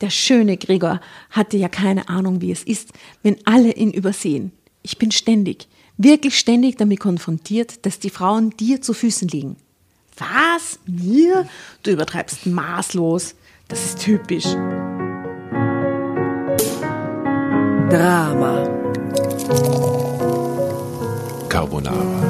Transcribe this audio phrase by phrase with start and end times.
[0.00, 1.00] Der schöne Gregor
[1.30, 4.52] hatte ja keine Ahnung, wie es ist, wenn alle ihn übersehen.
[4.82, 9.56] Ich bin ständig, wirklich ständig damit konfrontiert, dass die Frauen dir zu Füßen liegen.
[10.16, 10.78] Was?
[10.86, 11.46] Mir?
[11.82, 13.34] Du übertreibst maßlos.
[13.68, 14.46] Das ist typisch.
[17.90, 18.68] Drama.
[21.48, 22.29] Carbonara.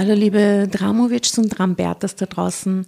[0.00, 2.86] Hallo liebe Dramovics und Drambertas da draußen.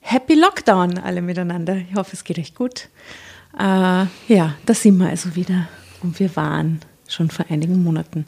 [0.00, 1.76] Happy Lockdown alle miteinander.
[1.76, 2.90] Ich hoffe, es geht euch gut.
[3.58, 5.66] Äh, ja, da sind wir also wieder.
[6.02, 8.26] Und wir waren schon vor einigen Monaten.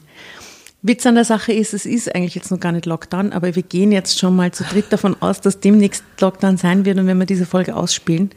[0.81, 3.61] Witz an der Sache ist, es ist eigentlich jetzt noch gar nicht Lockdown, aber wir
[3.61, 6.97] gehen jetzt schon mal zu dritt davon aus, dass demnächst Lockdown sein wird.
[6.97, 8.31] Und wenn wir diese Folge ausspielen,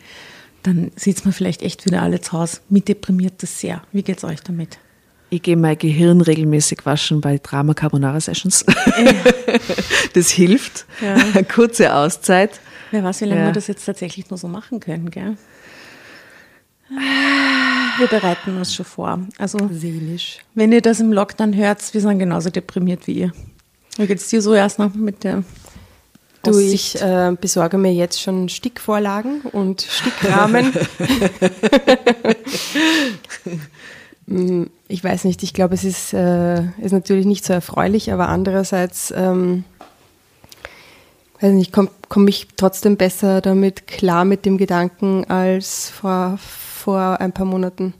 [0.64, 2.58] dann sitzt man vielleicht echt wieder alle zu Hause.
[2.68, 3.80] Mich deprimiert das sehr.
[3.90, 4.76] Wie geht's euch damit?
[5.32, 8.66] Ich gehe mein Gehirn regelmäßig waschen bei Drama Carbonara Sessions.
[10.12, 10.84] das hilft.
[11.00, 11.14] Ja.
[11.34, 12.60] Eine kurze Auszeit.
[12.90, 13.46] Wer weiß, wie lange Ja.
[13.46, 15.38] wir das jetzt tatsächlich nur so machen können, gell?
[16.90, 19.20] Wir bereiten uns schon vor.
[19.38, 20.36] Also, Seelisch.
[20.54, 23.32] wenn ihr das im Lockdown hört, wir sind genauso deprimiert wie ihr.
[23.96, 25.44] Wie geht's dir so erst noch mit der
[26.42, 30.74] Du, ich äh, besorge mir jetzt schon Stickvorlagen und Stickrahmen.
[34.32, 38.28] Mm, ich weiß nicht, ich glaube, es ist, äh, ist natürlich nicht so erfreulich, aber
[38.28, 39.64] andererseits, ähm,
[41.40, 47.20] weiß nicht, komme komm ich trotzdem besser damit klar mit dem Gedanken als vor, vor
[47.20, 47.94] ein paar Monaten.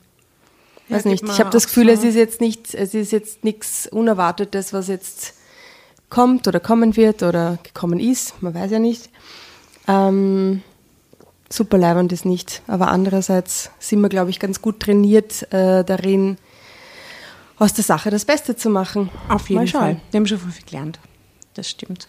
[0.89, 1.25] Ja, Weiß geht nicht.
[1.33, 1.93] Ich habe das Gefühl, so.
[1.93, 5.35] es ist jetzt nicht, es ist jetzt nichts Unerwartetes, was jetzt
[6.11, 8.43] kommt oder kommen wird oder gekommen ist.
[8.43, 9.09] Man weiß ja nicht.
[9.89, 10.63] Ähm,
[11.53, 12.63] super leibend ist nicht.
[12.67, 16.39] Aber andererseits sind wir, glaube ich, ganz gut trainiert äh, darin,
[17.59, 19.11] aus der Sache das Beste zu machen.
[19.29, 19.69] Auf jeden.
[19.69, 20.01] Fall.
[20.11, 20.99] Wir haben schon viel gelernt.
[21.55, 22.09] Das stimmt.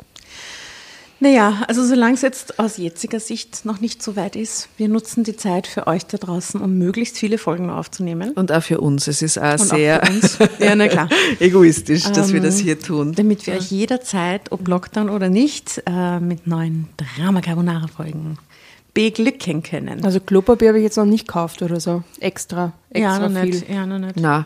[1.19, 5.23] Naja, also solange es jetzt aus jetziger Sicht noch nicht so weit ist, wir nutzen
[5.23, 8.31] die Zeit für euch da draußen, um möglichst viele Folgen aufzunehmen.
[8.31, 9.07] Und auch für uns.
[9.07, 10.37] Es ist auch Und auch sehr uns.
[10.59, 11.07] Ja, na klar.
[11.39, 13.13] egoistisch, dass wir Ähm, das hier tun.
[13.13, 18.37] Damit wir euch jederzeit, ob Lockdown oder nicht, äh, mit neuen Drama Carbonara Folgen
[18.93, 20.03] beglücken können.
[20.03, 22.03] Also Klopapier habe ich jetzt noch nicht gekauft oder so.
[22.19, 22.73] Extra.
[22.93, 23.49] ja, Extra noch viel.
[23.51, 23.69] nicht.
[23.69, 24.15] Ja, noch nicht.
[24.17, 24.45] Na.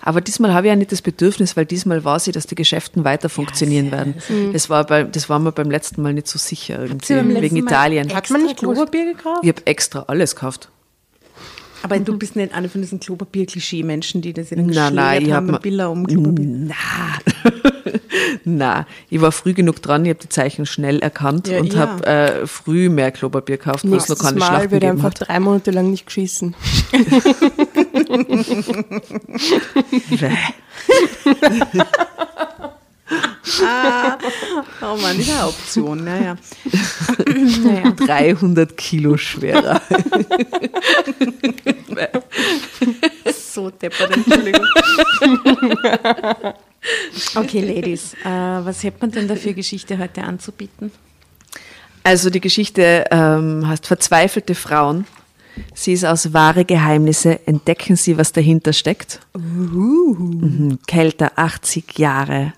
[0.00, 3.04] Aber diesmal habe ich ja nicht das Bedürfnis, weil diesmal weiß ich, dass die Geschäften
[3.04, 4.14] weiter funktionieren werden.
[4.52, 8.14] Das war, bei, das war mir beim letzten Mal nicht so sicher, irgendwie, wegen Italien.
[8.14, 9.40] Hat man nicht Klopapier gekauft?
[9.42, 10.70] Ich habe extra alles gekauft.
[11.82, 15.32] Aber du bist nicht eine von diesen Klopapier-Klischee-Menschen, die das in den Nein, nein, ich
[15.32, 16.46] haben mir Bilder um Klopapier.
[16.46, 16.74] Na,
[18.44, 21.80] na, ich war früh genug dran, ich habe die Zeichen schnell erkannt Ja, und ja.
[21.80, 25.10] habe äh, früh mehr Klopapier gekauft, wo es noch keine Mal Schlacht wird gegeben einfach
[25.10, 25.28] hat.
[25.28, 26.54] drei Monate lang nicht geschissen.
[34.82, 36.36] Oh Mann, ist eine Option, naja.
[37.64, 37.90] naja.
[37.92, 39.80] 300 Kilo schwerer.
[43.32, 44.66] So deppert, Entschuldigung.
[47.34, 50.92] Okay, Ladies, äh, was hätte man denn da für Geschichte heute anzubieten?
[52.04, 55.06] Also die Geschichte ähm, heißt Verzweifelte Frauen.
[55.74, 57.46] Sie ist aus wahre Geheimnisse.
[57.46, 59.20] Entdecken Sie, was dahinter steckt.
[59.36, 60.78] Mhm.
[60.86, 62.52] Kälter 80 Jahre.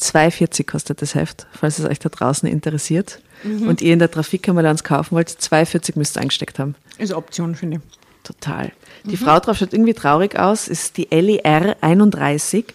[0.00, 3.20] 2,40 kostet das Heft, falls es euch da draußen interessiert.
[3.44, 6.74] Und ihr in der Trafikkammer kaufen wollt, 2,40 müsst ihr eingesteckt haben.
[6.98, 7.82] Ist eine Option, finde ich.
[8.24, 8.72] Total.
[9.04, 11.76] Die Frau drauf schaut irgendwie traurig aus, ist die Ellie R.
[11.80, 12.74] 31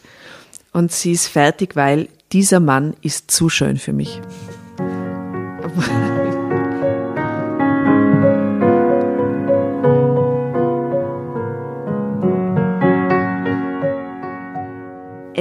[0.72, 4.22] und sie ist fertig, weil dieser Mann ist zu schön für mich.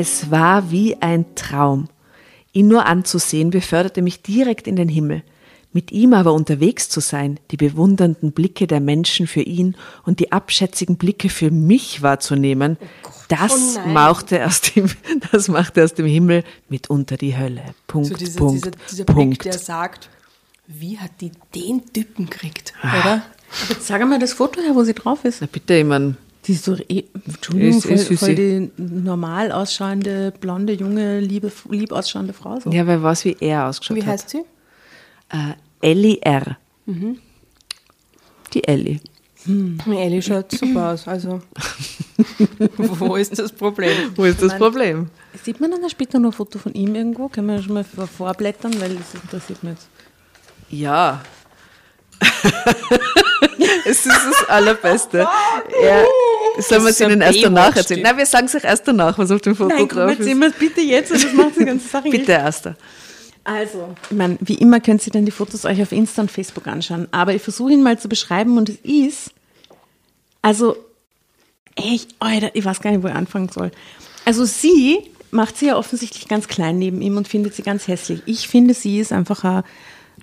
[0.00, 1.88] Es war wie ein Traum.
[2.54, 5.22] Ihn nur anzusehen beförderte mich direkt in den Himmel.
[5.74, 9.76] Mit ihm aber unterwegs zu sein, die bewundernden Blicke der Menschen für ihn
[10.06, 12.78] und die abschätzigen Blicke für mich wahrzunehmen,
[13.28, 13.92] das Oh nein.
[13.92, 14.88] machte aus dem,
[15.32, 17.62] das machte aus dem Himmel mitunter die Hölle.
[17.86, 19.38] Punkt, So dieser, Punkt, dieser, dieser Punkt.
[19.40, 20.08] Blick, der sagt,
[20.66, 22.88] wie hat die den Typen gekriegt, Ah.
[23.00, 23.12] oder?
[23.12, 23.22] Aber
[23.68, 25.42] jetzt sag mal das Foto her, wo sie drauf ist.
[25.42, 26.16] Na bitte, ich mein,
[26.46, 31.52] Die ist so, eh, Entschuldigung, Ist- voll, ist voll die normal ausschauende, blonde, junge, liebe,
[31.68, 32.58] lieb ausschauende Frau.
[32.60, 32.70] So.
[32.70, 34.08] ja, wer weiß, wie er ausgeschaut Wie hat.
[34.12, 34.42] heißt sie?
[35.28, 36.56] Äh, Ellie R.
[36.86, 37.18] Mhm.
[38.54, 39.00] Die Ellie.
[39.86, 41.40] Ellie schaut super aus, also
[42.76, 44.12] wo ist das Problem?
[44.14, 45.08] Wo ist das Problem?
[45.42, 47.28] Sieht man dann später noch ein Foto von ihm irgendwo?
[47.28, 49.88] Können wir schon mal vor- vorblättern, weil das interessiert mich jetzt.
[50.70, 51.22] Ja.
[53.84, 55.26] es ist das Allerbeste.
[55.82, 56.04] Er,
[56.62, 58.02] sollen wir es ein Ihnen erst danach erzählen?
[58.02, 60.34] Nein, wir sagen es euch erst danach, was auf dem Foto Nein, drauf ist.
[60.34, 62.76] mir bitte jetzt, das macht die ganze Sache Bitte, Erster.
[63.44, 66.66] Also, ich meine, wie immer könnt ihr dann die Fotos euch auf Insta und Facebook
[66.66, 69.30] anschauen, aber ich versuche ihn mal zu beschreiben und es ist,
[70.42, 70.76] also,
[71.76, 73.70] echt, Alter, ich weiß gar nicht, wo ich anfangen soll.
[74.24, 74.98] Also sie
[75.30, 78.22] macht sie ja offensichtlich ganz klein neben ihm und findet sie ganz hässlich.
[78.26, 79.64] Ich finde, sie ist einfach eine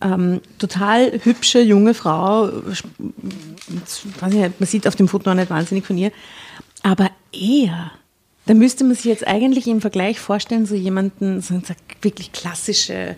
[0.01, 2.47] ähm, total hübsche junge Frau.
[2.47, 6.11] Nicht, man sieht auf dem Foto auch nicht wahnsinnig von ihr.
[6.83, 7.91] Aber er,
[8.45, 11.63] da müsste man sich jetzt eigentlich im Vergleich vorstellen, so jemanden, so eine
[12.01, 13.15] wirklich klassische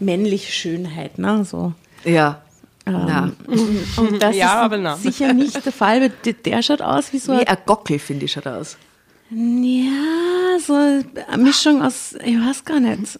[0.00, 1.44] männliche Schönheit, ne?
[1.44, 1.72] So.
[2.04, 2.42] Ja.
[2.86, 3.32] Ähm, Na,
[3.96, 4.96] Und das Ja, ist aber na.
[4.96, 7.98] sicher nicht der Fall, weil der, der schaut aus wie so wie ein, ein Gockel,
[7.98, 8.76] finde ich, schaut aus.
[9.30, 13.18] ja, so eine Mischung aus, ich weiß gar nicht.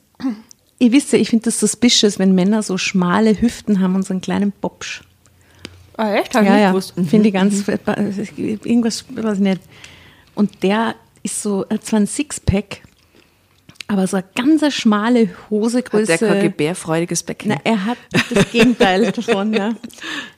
[0.78, 4.12] Ihr wisst ja, ich finde das suspicious, wenn Männer so schmale Hüften haben und so
[4.14, 5.02] einen kleinen Bobsch.
[5.96, 6.34] Ah, echt?
[6.34, 6.94] Hab ich Ja, nicht ja, gewusst.
[7.08, 9.60] finde ich ganz, irgendwas, weiß ich nicht.
[10.36, 10.94] Und der
[11.24, 12.82] ist so, er hat zwar ein Sixpack,
[13.88, 16.12] aber so eine ganz schmale Hosegröße.
[16.12, 17.48] Hat der kein gebärfreudiges Becken?
[17.48, 17.98] Na, er hat
[18.32, 19.74] das Gegenteil davon, ja.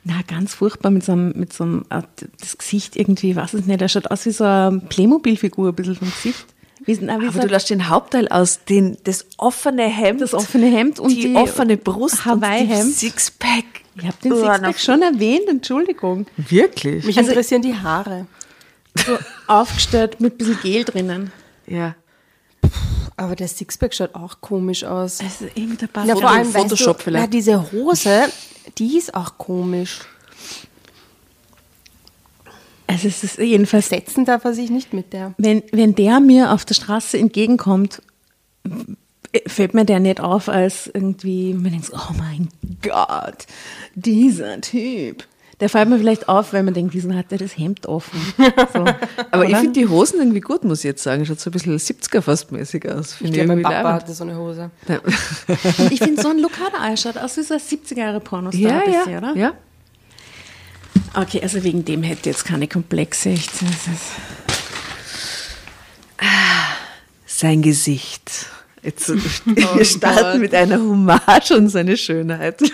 [0.04, 2.00] Na, ganz furchtbar mit so einem, mit so einem, äh,
[2.40, 5.96] das Gesicht irgendwie, weiß ich nicht, er schaut aus wie so eine Playmobil-Figur, ein bisschen
[5.96, 6.46] vom Gesicht.
[6.84, 10.32] Wie, na, wie Aber so du lässt den Hauptteil aus, den, das offene Hemd, das
[10.34, 12.82] offene Hemd und die, die, offene Brust und die.
[12.92, 13.64] Sixpack.
[13.96, 16.26] Ich habe den Oh, Sixpack schon erwähnt, Entschuldigung.
[16.36, 17.04] Wirklich?
[17.04, 18.26] Mich Also- interessieren die Haare.
[18.96, 21.32] So aufgestellt mit ein bisschen Gel drinnen.
[21.66, 21.94] Ja.
[23.16, 25.20] Aber der Sixpack schaut auch komisch aus.
[25.20, 27.24] Also irgendwie der passt Ja, vor allem, Photoshop weißt du, vielleicht.
[27.26, 28.22] ja, diese Hose,
[28.78, 30.00] die ist auch komisch.
[32.90, 35.34] Also es ist jedenfalls, Setzen darf er sich nicht mit der.
[35.38, 38.02] wenn, wenn der mir auf der Straße entgegenkommt,
[39.46, 42.48] fällt mir der nicht auf als irgendwie, man denkt so, oh mein
[42.82, 43.46] Gott,
[43.94, 45.24] dieser Typ.
[45.60, 48.18] Der fällt mir vielleicht auf, weil man denkt, wieso hat der das Hemd offen?
[48.72, 48.84] So,
[49.30, 49.58] Aber ich oder?
[49.60, 51.26] finde die Hosen irgendwie gut, muss ich jetzt sagen.
[51.26, 53.12] Schaut so ein bisschen 70er fast mäßig aus.
[53.12, 54.02] Ich Finde glaube, mein Papa leibend.
[54.02, 54.70] hatte so eine Hose.
[55.90, 56.88] Ich finde, so ein Look hat er auch.
[56.90, 59.36] Er schaut aus wie so ein 70er-Jahre-Pornostar Ja, ein bisschen, ja, oder?
[59.36, 59.52] ja.
[61.14, 63.30] Okay, also wegen dem hätte jetzt keine Komplexe.
[63.30, 63.62] Ich, ist,
[67.26, 68.46] Sein Gesicht.
[68.82, 69.08] Jetzt,
[69.44, 72.62] wir starten mit einer Hommage an seine Schönheit.
[72.62, 72.70] ich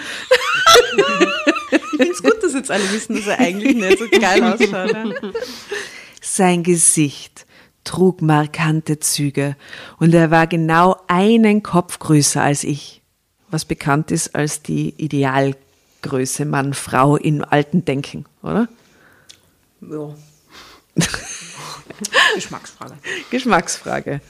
[1.90, 4.92] finde es gut, dass jetzt alle wissen, dass er eigentlich nicht so geil ausschaut.
[4.92, 5.30] Ja.
[6.20, 7.46] Sein Gesicht
[7.84, 9.56] trug markante Züge
[9.98, 13.02] und er war genau einen Kopf größer als ich,
[13.48, 14.94] was bekannt ist als die
[16.06, 18.68] Idealgröße Mann-Frau im alten Denken, oder?
[19.80, 20.14] ja.
[22.34, 22.94] Geschmacksfrage.
[23.30, 24.20] Geschmacksfrage.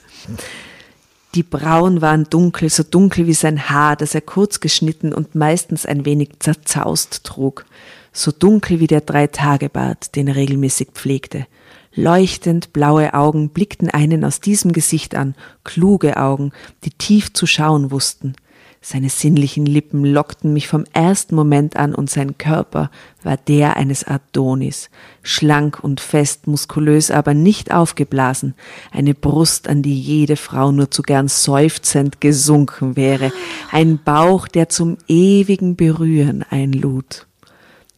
[1.35, 5.85] Die Brauen waren dunkel, so dunkel wie sein Haar, das er kurz geschnitten und meistens
[5.85, 7.65] ein wenig zerzaust trug,
[8.11, 11.45] so dunkel wie der Drei-Tage-Bart, den er regelmäßig pflegte.
[11.93, 16.51] Leuchtend blaue Augen blickten einen aus diesem Gesicht an, kluge Augen,
[16.83, 18.35] die tief zu schauen wussten.
[18.81, 22.91] Seine sinnlichen Lippen lockten mich vom ersten Moment an und sein Körper
[23.23, 24.89] war der eines Adonis,
[25.23, 28.53] schlank und fest, muskulös, aber nicht aufgeblasen,
[28.91, 33.31] eine Brust, an die jede Frau nur zu gern seufzend gesunken wäre,
[33.71, 37.25] ein Bauch, der zum ewigen Berühren einlud.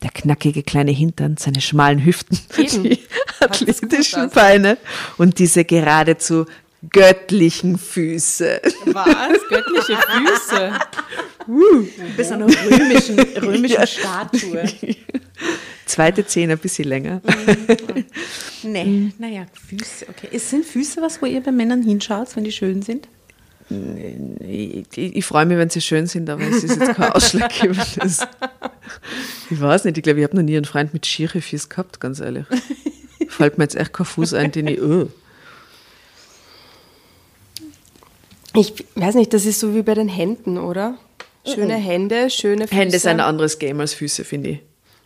[0.02, 2.84] Der knackige kleine Hintern, seine schmalen Hüften, Eben.
[2.84, 3.00] die
[3.42, 4.30] athletischen.
[4.30, 4.78] Beine
[5.18, 6.46] und diese geradezu
[6.88, 8.62] göttlichen Füße.
[8.86, 9.40] Was?
[9.50, 10.72] Göttliche Füße.
[12.16, 14.64] Bis einer römischen, römischen Statue.
[15.86, 17.22] Zweite Zähne ein bisschen länger.
[18.64, 20.30] Nee, naja, Füße, okay.
[20.32, 23.08] Es sind Füße was, wo ihr bei Männern hinschaut, wenn die schön sind?
[24.40, 28.28] Ich, ich, ich freue mich, wenn sie schön sind, aber es ist jetzt kein ausschlaggebendes.
[29.50, 32.00] Ich weiß nicht, ich glaube, ich habe noch nie einen Freund mit schiere Füße gehabt,
[32.00, 32.46] ganz ehrlich.
[33.28, 35.10] Fällt mir jetzt echt kein Fuß ein, den ich, oh.
[38.56, 40.96] Ich weiß nicht, das ist so wie bei den Händen, oder?
[41.46, 42.80] Schöne Hände, schöne Füße.
[42.80, 44.60] Hände sind ein anderes Game als Füße, finde ich.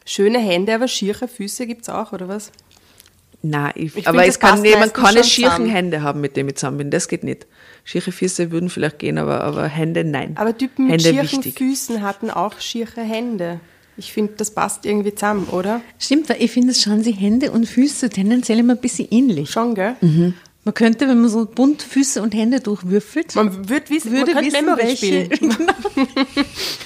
[0.06, 2.52] Schöne Hände, aber schiere Füße gibt es auch, oder was?
[3.42, 5.70] Nein, ich, Ich aber find, es kann jemand meistens keine schon schieren zusammen.
[5.70, 6.92] Hände haben, mit dem ich zusammen bin.
[6.92, 7.46] Das geht nicht.
[7.84, 10.34] Schiere Füße würden vielleicht gehen, aber, aber Hände nein.
[10.36, 11.58] Aber Typen mit Hände schieren wichtig.
[11.58, 13.60] Füßen hatten auch schiere Hände.
[13.98, 15.82] Ich finde, das passt irgendwie zusammen, oder?
[16.00, 19.52] Stimmt, weil ich finde, es schauen sich Hände und Füße tendenziell immer ein bisschen ähnlich.
[19.52, 19.96] Schon, gell?
[20.66, 24.46] Man könnte, wenn man so bunt Füße und Hände durchwürfelt, Man wird wissen, würde man
[24.46, 25.58] wissen, Memory welche, spielen.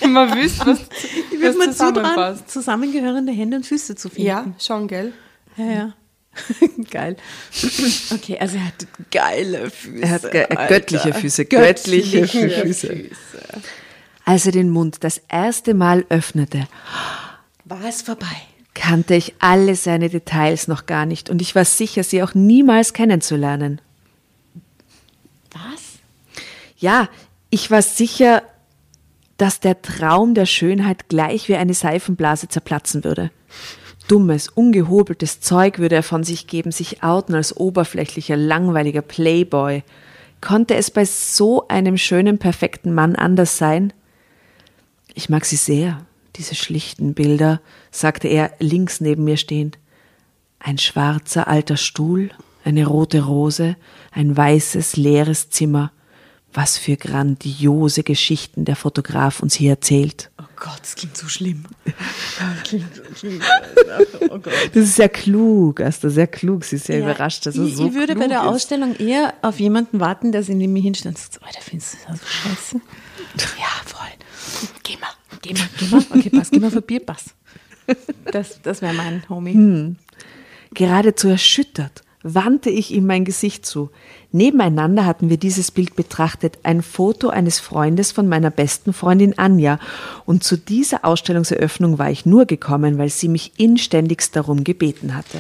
[0.13, 0.79] man wüsste, was,
[1.39, 4.27] wird was man zutrauen, zusammengehörende Hände und Füße zu finden.
[4.27, 5.13] Ja, schon, gell?
[5.57, 5.93] Ja, ja.
[6.91, 7.17] Geil.
[8.13, 10.01] Okay, also er hat geile Füße.
[10.03, 10.67] Er hat ge Alter.
[10.67, 13.05] göttliche Füße, göttliche Füße.
[14.25, 16.67] Als er den Mund das erste Mal öffnete,
[17.65, 18.25] War es vorbei?
[18.77, 22.93] Kannte ich alle seine Details noch gar nicht und ich war sicher, sie auch niemals
[22.93, 23.81] kennenzulernen.
[25.51, 26.00] Was?
[26.77, 27.10] Ja,
[27.50, 28.43] ich war sicher,
[29.38, 33.31] dass der Traum der Schönheit gleich wie eine Seifenblase zerplatzen würde.
[34.07, 39.84] Dummes, ungehobeltes Zeug würde er von sich geben, sich outen als oberflächlicher, langweiliger Playboy.
[40.39, 43.91] Konnte es bei so einem schönen, perfekten Mann anders sein?
[45.15, 46.05] Ich mag sie sehr,
[46.38, 49.77] diese schlichten Bilder, sagte er links neben mir stehend.
[50.60, 52.29] Ein schwarzer alter Stuhl,
[52.63, 53.75] eine rote Rose,
[54.12, 55.91] ein weißes leeres Zimmer.
[56.53, 60.32] Was für grandiose Geschichten der Fotograf uns hier erzählt.
[60.41, 61.65] Oh Gott, das klingt so schlimm.
[64.29, 64.53] Oh Gott.
[64.74, 66.63] Das ist sehr klug, Asta, sehr klug.
[66.65, 68.48] Sie ist sehr überrascht, dass er ich, so ich würde bei der ist.
[68.48, 71.94] Ausstellung eher auf jemanden warten, der sich neben mir hinstellt und sagt, oh, der findest
[71.94, 72.82] du das so scheiße?
[73.60, 74.70] Ja, voll.
[74.84, 75.08] Geh mal,
[75.41, 76.06] geh mal, geh mal.
[76.10, 77.25] Okay, pass, geh mal für Bier, pass.
[78.32, 79.96] Das, das wäre mein Homie.
[80.74, 83.89] Geradezu erschüttert wandte ich ihm mein Gesicht zu.
[84.32, 89.79] Nebeneinander hatten wir dieses Bild betrachtet, ein Foto eines Freundes von meiner besten Freundin Anja.
[90.25, 95.39] Und zu dieser Ausstellungseröffnung war ich nur gekommen, weil sie mich inständigst darum gebeten hatte.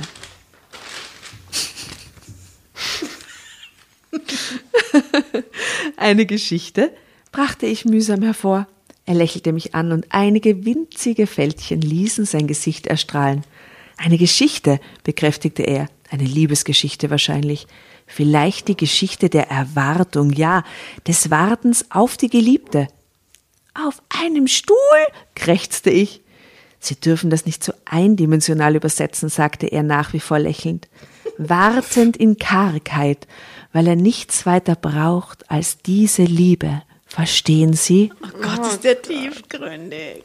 [5.97, 6.91] Eine Geschichte
[7.31, 8.67] brachte ich mühsam hervor.
[9.07, 13.45] Er lächelte mich an und einige winzige Fältchen ließen sein Gesicht erstrahlen.
[13.95, 17.67] Eine Geschichte, bekräftigte er, eine Liebesgeschichte wahrscheinlich.
[18.05, 20.65] Vielleicht die Geschichte der Erwartung, ja,
[21.07, 22.89] des Wartens auf die Geliebte.
[23.73, 24.75] Auf einem Stuhl,
[25.35, 26.21] krächzte ich.
[26.79, 30.89] Sie dürfen das nicht so eindimensional übersetzen, sagte er nach wie vor lächelnd.
[31.37, 33.25] Wartend in Kargheit,
[33.71, 36.81] weil er nichts weiter braucht als diese Liebe.
[37.17, 38.13] Verstehen Sie?
[38.21, 40.21] Oh Gott, ist der tiefgründig.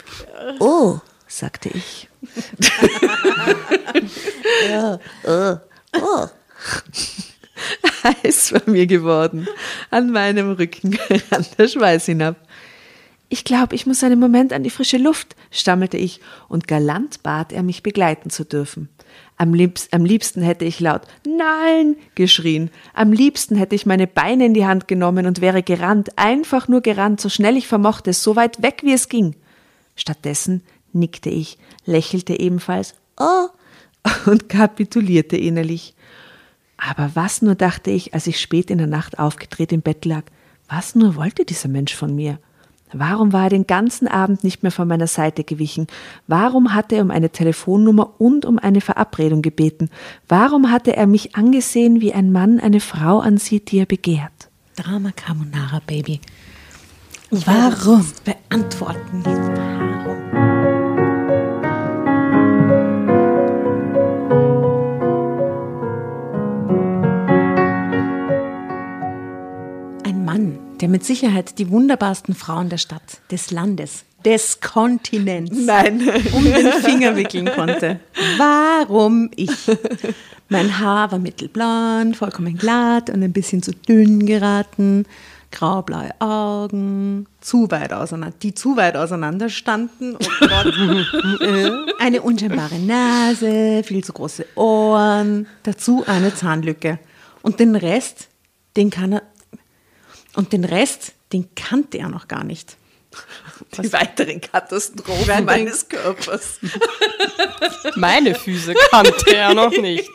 [0.61, 2.07] Oh, sagte ich.
[8.05, 9.49] Heiß war mir geworden.
[9.91, 10.99] An meinem Rücken
[11.31, 12.37] rann der Schweiß hinab.
[13.31, 16.21] Ich glaube, ich muss einen Moment an die frische Luft, stammelte ich,
[16.51, 18.91] und galant bat er, mich begleiten zu dürfen.
[19.37, 22.71] Am, liebs am liebsten hätte ich laut Nein geschrien.
[22.95, 26.81] Am liebsten hätte ich meine Beine in die Hand genommen und wäre gerannt, einfach nur
[26.81, 29.35] gerannt, so schnell ich vermochte, so weit weg wie es ging.
[29.97, 30.63] Stattdessen
[30.93, 33.49] nickte ich, lächelte ebenfalls Oh
[34.27, 35.95] und kapitulierte innerlich.
[36.77, 40.25] Aber was nur dachte ich, als ich spät in der Nacht aufgedreht im Bett lag,
[40.69, 42.39] was nur wollte dieser Mensch von mir?
[42.93, 45.87] Warum war er den ganzen Abend nicht mehr von meiner Seite gewichen?
[46.27, 49.91] Warum hatte er um eine Telefonnummer und um eine Verabredung gebeten?
[50.29, 54.51] Warum hatte er mich angesehen, wie ein Mann eine Frau ansieht, die er begehrt?
[54.77, 56.21] Drama Carbonara, Baby.
[57.31, 58.05] Warum?
[58.25, 59.23] Beantworten.
[70.83, 76.03] Der mit Sicherheit die wunderbarsten Frauen der Stadt, des Landes, des Kontinents Nein.
[76.33, 78.01] um den Finger wickeln konnte.
[78.37, 79.51] Warum ich?
[80.49, 85.07] Mein Haar war mittelblond, vollkommen glatt und ein bisschen zu dünn geraten.
[85.53, 90.17] Graublaue Augen, zu weit auseinander, die zu weit auseinander standen.
[90.17, 96.99] Oh eine unscheinbare Nase, viel zu große Ohren, dazu eine Zahnlücke.
[97.43, 98.29] Und den Rest,
[98.77, 99.23] den kann er,
[100.35, 102.77] und den Rest, den kannte er noch gar nicht.
[103.83, 106.59] Die weiteren Katastrophen Weiteren- meines Körpers.
[107.97, 110.09] Meine Füße kannte er noch nicht.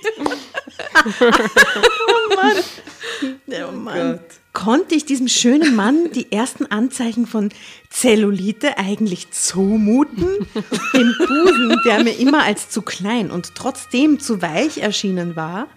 [3.67, 4.19] Oh Mann.
[4.53, 7.49] Konnte ich diesem schönen Mann die ersten Anzeichen von
[7.91, 10.47] Zellulite eigentlich zumuten?
[10.93, 15.67] Dem Busen, der mir immer als zu klein und trotzdem zu weich erschienen war?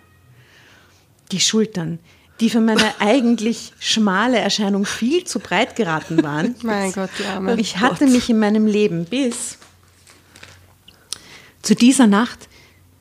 [1.31, 1.99] Die Schultern,
[2.41, 6.55] die für meine eigentlich schmale Erscheinung viel zu breit geraten waren.
[6.63, 7.59] Mein Gott, die Arme.
[7.61, 9.59] Ich hatte mich in meinem Leben bis
[11.63, 12.49] zu dieser Nacht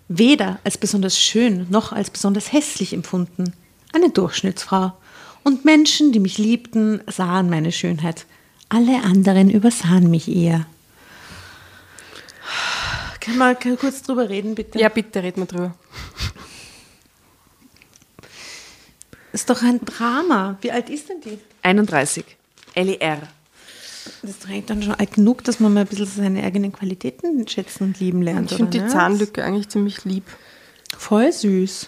[0.10, 3.53] weder als besonders schön noch als besonders hässlich empfunden.
[3.93, 4.93] Eine Durchschnittsfrau.
[5.43, 8.25] Und Menschen, die mich liebten, sahen meine Schönheit.
[8.67, 10.65] Alle anderen übersahen mich eher.
[13.19, 14.79] Können wir kurz drüber reden, bitte?
[14.79, 15.75] Ja, bitte, red mal drüber.
[19.39, 20.58] Ist doch ein Drama.
[20.60, 21.39] Wie alt ist denn die?
[21.62, 22.25] 31.
[22.75, 23.19] LER.
[24.22, 26.74] Das ist doch eigentlich dann schon alt genug, dass man mal ein bisschen seine eigenen
[26.74, 28.51] Qualitäten schätzen und lieben lernt.
[28.51, 28.91] Ich finde die nicht?
[28.91, 30.25] Zahnlücke eigentlich ziemlich lieb.
[30.98, 31.88] Voll süß.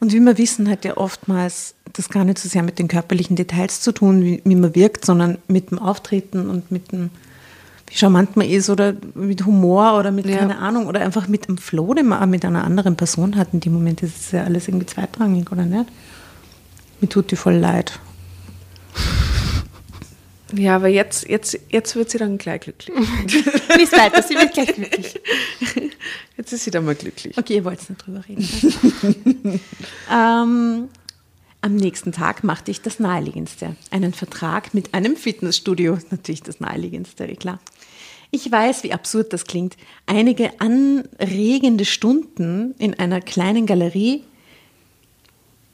[0.00, 3.34] Und wie wir wissen, hat ja oftmals das gar nicht so sehr mit den körperlichen
[3.34, 7.08] Details zu tun, wie, wie man wirkt, sondern mit dem Auftreten und mit dem,
[7.86, 10.36] wie charmant man ist oder mit Humor oder mit, Ja.
[10.36, 13.54] keine Ahnung, oder einfach mit dem Flow, den man auch mit einer anderen Person hat.
[13.54, 15.86] In dem Moment ist es ja alles irgendwie zweitrangig, oder nicht?
[17.02, 17.98] Mir tut die voll leid.
[20.54, 22.96] Ja, aber jetzt, jetzt, jetzt wird sie dann gleich glücklich.
[23.76, 25.20] Lies weiter, sie wird gleich glücklich.
[26.36, 27.36] Jetzt ist sie dann mal glücklich.
[27.38, 28.40] Okay, ihr wollt nicht drüber reden.
[30.10, 30.88] ähm,
[31.60, 33.76] am nächsten Tag machte ich das Naheliegendste.
[33.90, 35.98] Einen Vertrag mit einem Fitnessstudio.
[36.10, 37.60] Natürlich das Naheliegendste, eh klar.
[38.30, 39.76] Ich weiß, wie absurd das klingt.
[40.06, 44.24] Einige anregende Stunden in einer kleinen Galerie.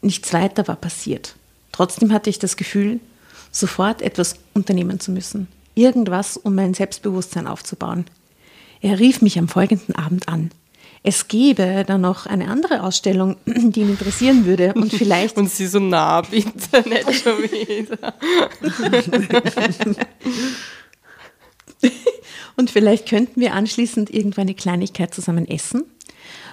[0.00, 1.34] Nichts weiter war passiert.
[1.72, 3.00] Trotzdem hatte ich das Gefühl,
[3.50, 5.48] sofort etwas unternehmen zu müssen.
[5.74, 8.06] Irgendwas, um mein Selbstbewusstsein aufzubauen.
[8.80, 10.50] Er rief mich am folgenden Abend an.
[11.02, 15.66] Es gäbe da noch eine andere Ausstellung, die ihn interessieren würde und vielleicht Und sie
[15.66, 18.14] so nah am Internet schon wieder.
[22.56, 25.84] und vielleicht könnten wir anschließend irgendwo eine Kleinigkeit zusammen essen.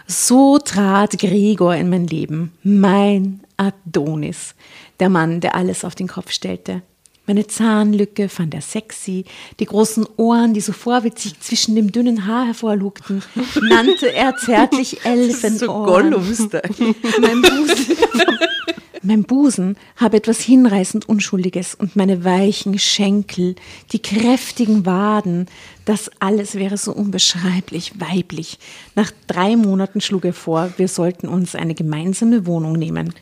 [0.07, 4.55] So trat Gregor in mein Leben, mein Adonis,
[4.99, 6.81] der Mann, der alles auf den Kopf stellte.
[7.27, 9.25] Meine Zahnlücke fand er sexy,
[9.59, 13.23] die großen Ohren, die so vorwitzig zwischen dem dünnen Haar hervorlugten,
[13.61, 15.57] nannte er zärtlich Elfenohren.
[15.57, 16.95] So Gollum-Style.
[17.21, 17.97] Mein Busen,
[19.05, 23.55] mein Busen habe etwas hinreißend Unschuldiges und meine weichen Schenkel,
[23.91, 25.47] die kräftigen Waden,
[25.85, 28.59] das alles wäre so unbeschreiblich weiblich.
[28.95, 33.13] Nach drei Monaten schlug er vor, wir sollten uns eine gemeinsame Wohnung nehmen.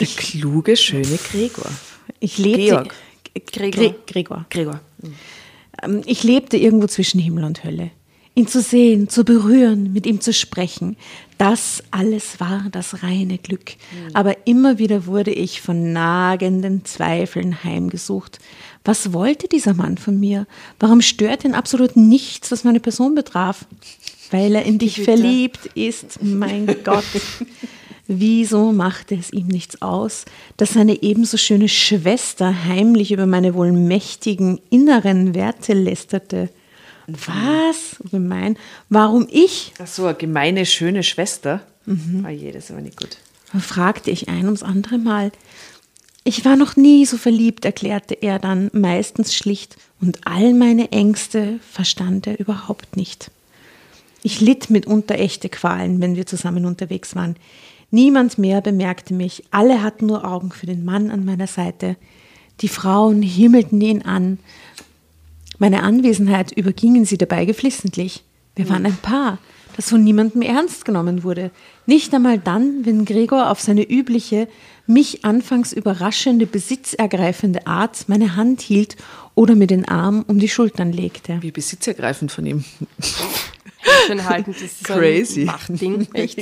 [0.00, 1.70] Der kluge, schöne Gregor.
[2.20, 2.62] Ich lebte.
[2.62, 2.94] Georg.
[3.52, 3.82] Gregor.
[3.82, 4.46] Gre Gregor.
[4.50, 4.80] Gregor.
[5.82, 7.90] Ähm, Ich lebte irgendwo zwischen Himmel und Hölle.
[8.34, 10.96] Ihn zu sehen, zu berühren, mit ihm zu sprechen,
[11.36, 13.72] das alles war das reine Glück.
[14.14, 18.38] Aber immer wieder wurde ich von nagenden Zweifeln heimgesucht.
[18.84, 20.46] Was wollte dieser Mann von mir?
[20.78, 23.66] Warum stört ihn absolut nichts, was meine Person betraf?
[24.30, 27.04] Weil er in dich verliebt ist, mein Gott.
[28.06, 30.24] Wieso machte es ihm nichts aus,
[30.56, 36.50] dass seine ebenso schöne Schwester heimlich über meine wohl mächtigen inneren Werte lästerte?
[37.06, 37.96] Was?
[38.10, 38.56] Gemein.
[38.88, 39.72] Warum ich?
[39.78, 41.60] Ach so, eine gemeine, schöne Schwester.
[41.86, 42.24] Mhm.
[42.26, 43.18] Oh je, das ist aber nicht gut.
[43.60, 45.32] fragte ich ein ums andere Mal.
[46.24, 51.60] Ich war noch nie so verliebt, erklärte er dann meistens schlicht, und all meine Ängste
[51.68, 53.30] verstand er überhaupt nicht.
[54.22, 57.36] Ich litt mitunter echte Qualen, wenn wir zusammen unterwegs waren.
[57.90, 61.96] Niemand mehr bemerkte mich, alle hatten nur Augen für den Mann an meiner Seite.
[62.60, 64.38] Die Frauen himmelten ihn an.
[65.58, 68.24] Meine Anwesenheit übergingen sie dabei geflissentlich.
[68.56, 69.38] Wir waren ein Paar,
[69.76, 71.50] das von niemandem ernst genommen wurde.
[71.86, 74.48] Nicht einmal dann, wenn Gregor auf seine übliche,
[74.86, 78.96] mich anfangs überraschende, besitzergreifende Art meine Hand hielt
[79.34, 81.38] oder mir den Arm um die Schultern legte.
[81.40, 82.64] Wie besitzergreifend von ihm.
[84.06, 85.34] Schön halten, das ist Crazy.
[85.34, 86.08] so ein Machtding.
[86.12, 86.38] Echt.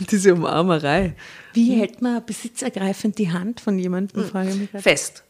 [0.00, 1.14] Und diese Umarmerei.
[1.54, 4.24] Wie hält man besitzergreifend die Hand von jemandem?
[4.24, 4.82] Frage ich mich.
[4.82, 5.22] Fest.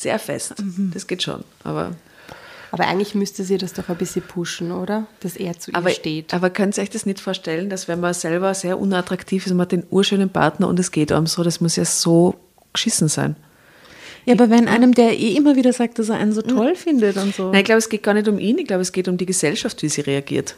[0.00, 0.54] Sehr fest.
[0.94, 1.44] Das geht schon.
[1.62, 1.94] Aber,
[2.70, 5.06] Aber eigentlich müsste sie das doch ein bisschen pushen, oder?
[5.20, 6.32] Dass er zu aber, ihr steht.
[6.32, 9.60] aber könnt ihr euch das nicht vorstellen, dass wenn man selber sehr unattraktiv ist, man
[9.60, 12.36] hat den urschönen Partner und es geht einem so, das muss ja so
[12.72, 13.36] geschissen sein.
[14.24, 17.18] Ja, aber wenn einem, der eh immer wieder sagt, dass er einen so toll findet
[17.18, 17.50] und so.
[17.50, 19.26] Nein, ich glaube, es geht gar nicht um ihn, ich glaube, es geht um die
[19.26, 20.56] Gesellschaft, wie sie reagiert.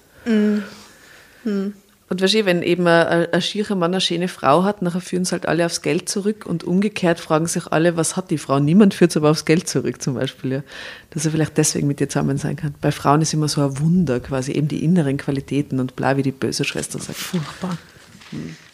[2.13, 5.33] Und wahrscheinlich, wenn eben ein, ein schierer Mann eine schöne Frau hat, nachher führen sie
[5.33, 8.61] halt alle aufs Geld zurück und umgekehrt fragen sich alle, was hat die Frau?
[8.61, 10.53] Niemand führt sie aber aufs Geld zurück zum Beispiel.
[10.53, 10.63] Ja.
[11.09, 12.75] Dass er vielleicht deswegen mit ihr zusammen sein kann.
[12.83, 16.23] Bei Frauen ist immer so ein Wunder quasi, eben die inneren Qualitäten und bla, wie
[16.23, 17.17] die böse Schwester sagt.
[17.17, 17.79] Furchtbar.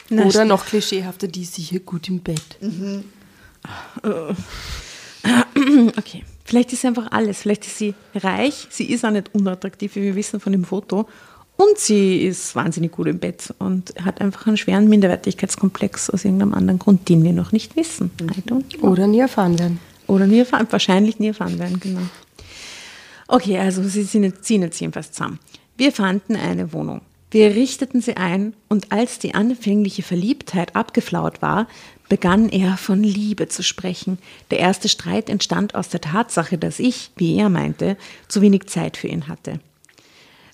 [0.08, 2.58] Na, Oder noch klischeehafter, die ist sicher gut im Bett.
[5.96, 7.42] Okay, vielleicht ist sie einfach alles.
[7.42, 11.08] Vielleicht ist sie reich, sie ist auch nicht unattraktiv, wie wir wissen von dem Foto.
[11.60, 16.54] Und sie ist wahnsinnig gut im Bett und hat einfach einen schweren Minderwertigkeitskomplex aus irgendeinem
[16.54, 18.12] anderen Grund, den wir noch nicht wissen.
[18.46, 18.62] Know.
[18.80, 19.80] Oder nie erfahren werden.
[20.06, 22.02] Oder nie erfahren, wahrscheinlich nie erfahren werden, genau.
[23.26, 25.40] Okay, also sie sind ziehen jetzt jedenfalls zusammen.
[25.76, 27.00] Wir fanden eine Wohnung.
[27.32, 31.66] Wir richteten sie ein und als die anfängliche Verliebtheit abgeflaut war,
[32.08, 34.18] begann er von Liebe zu sprechen.
[34.52, 37.96] Der erste Streit entstand aus der Tatsache, dass ich, wie er meinte,
[38.28, 39.58] zu wenig Zeit für ihn hatte.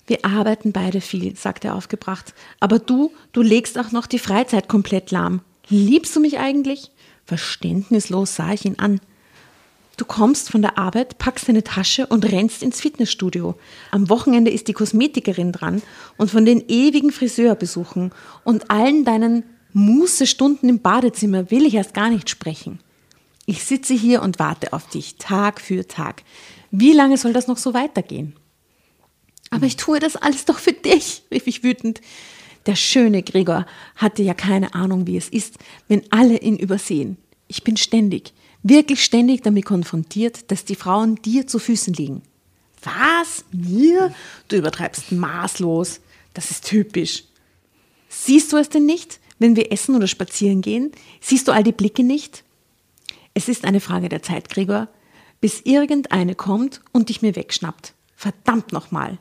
[0.07, 2.33] Wir arbeiten beide viel, sagte er aufgebracht.
[2.59, 5.41] Aber du, du legst auch noch die Freizeit komplett lahm.
[5.67, 6.91] Liebst du mich eigentlich?
[7.25, 8.99] Verständnislos sah ich ihn an.
[9.97, 13.55] Du kommst von der Arbeit, packst deine Tasche und rennst ins Fitnessstudio.
[13.91, 15.81] Am Wochenende ist die Kosmetikerin dran
[16.17, 18.11] und von den ewigen Friseurbesuchen
[18.43, 22.79] und allen deinen Mußestunden im Badezimmer will ich erst gar nicht sprechen.
[23.45, 26.23] Ich sitze hier und warte auf dich, Tag für Tag.
[26.71, 28.35] Wie lange soll das noch so weitergehen?
[29.49, 32.01] Aber ich tue das alles doch für dich, rief ich wütend.
[32.65, 37.17] Der schöne Gregor hatte ja keine Ahnung, wie es ist, wenn alle ihn übersehen.
[37.47, 42.23] Ich bin ständig, wirklich ständig damit konfrontiert, dass die Frauen dir zu Füßen liegen.
[42.83, 43.45] Was?
[43.51, 44.13] Mir?
[44.47, 45.99] Du übertreibst maßlos.
[46.33, 47.23] Das ist typisch.
[48.09, 50.91] Siehst du es denn nicht, wenn wir essen oder spazieren gehen?
[51.21, 52.43] Siehst du all die Blicke nicht?
[53.33, 54.87] Es ist eine Frage der Zeit, Gregor,
[55.41, 57.93] bis irgendeine kommt und dich mir wegschnappt.
[58.15, 59.17] Verdammt nochmal.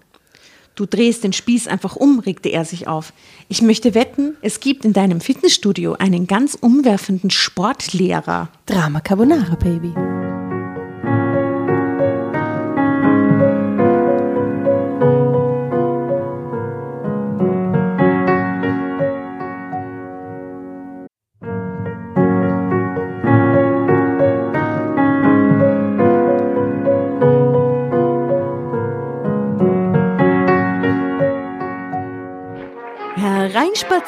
[0.75, 3.13] Du drehst den Spieß einfach um, regte er sich auf.
[3.49, 8.49] Ich möchte wetten, es gibt in deinem Fitnessstudio einen ganz umwerfenden Sportlehrer.
[8.67, 9.95] Drama Carbonara, Baby.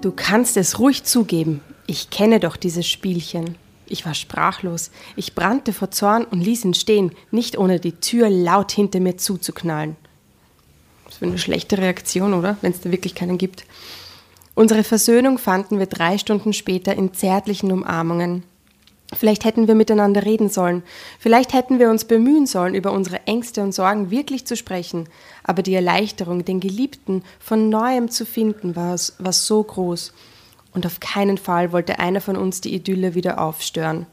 [0.00, 1.60] Du kannst es ruhig zugeben.
[1.88, 3.56] Ich kenne doch dieses Spielchen.
[3.86, 4.92] Ich war sprachlos.
[5.16, 9.16] Ich brannte vor Zorn und ließ ihn stehen, nicht ohne die Tür laut hinter mir
[9.16, 9.96] zuzuknallen.
[11.04, 12.58] Das ist eine schlechte Reaktion, oder?
[12.60, 13.64] Wenn es da wirklich keinen gibt.
[14.54, 18.44] Unsere Versöhnung fanden wir drei Stunden später in zärtlichen Umarmungen.
[19.16, 20.82] Vielleicht hätten wir miteinander reden sollen.
[21.18, 25.08] Vielleicht hätten wir uns bemühen sollen, über unsere Ängste und Sorgen wirklich zu sprechen.
[25.44, 30.12] Aber die Erleichterung, den Geliebten von neuem zu finden, war, war so groß.
[30.74, 34.06] Und auf keinen Fall wollte einer von uns die Idylle wieder aufstören.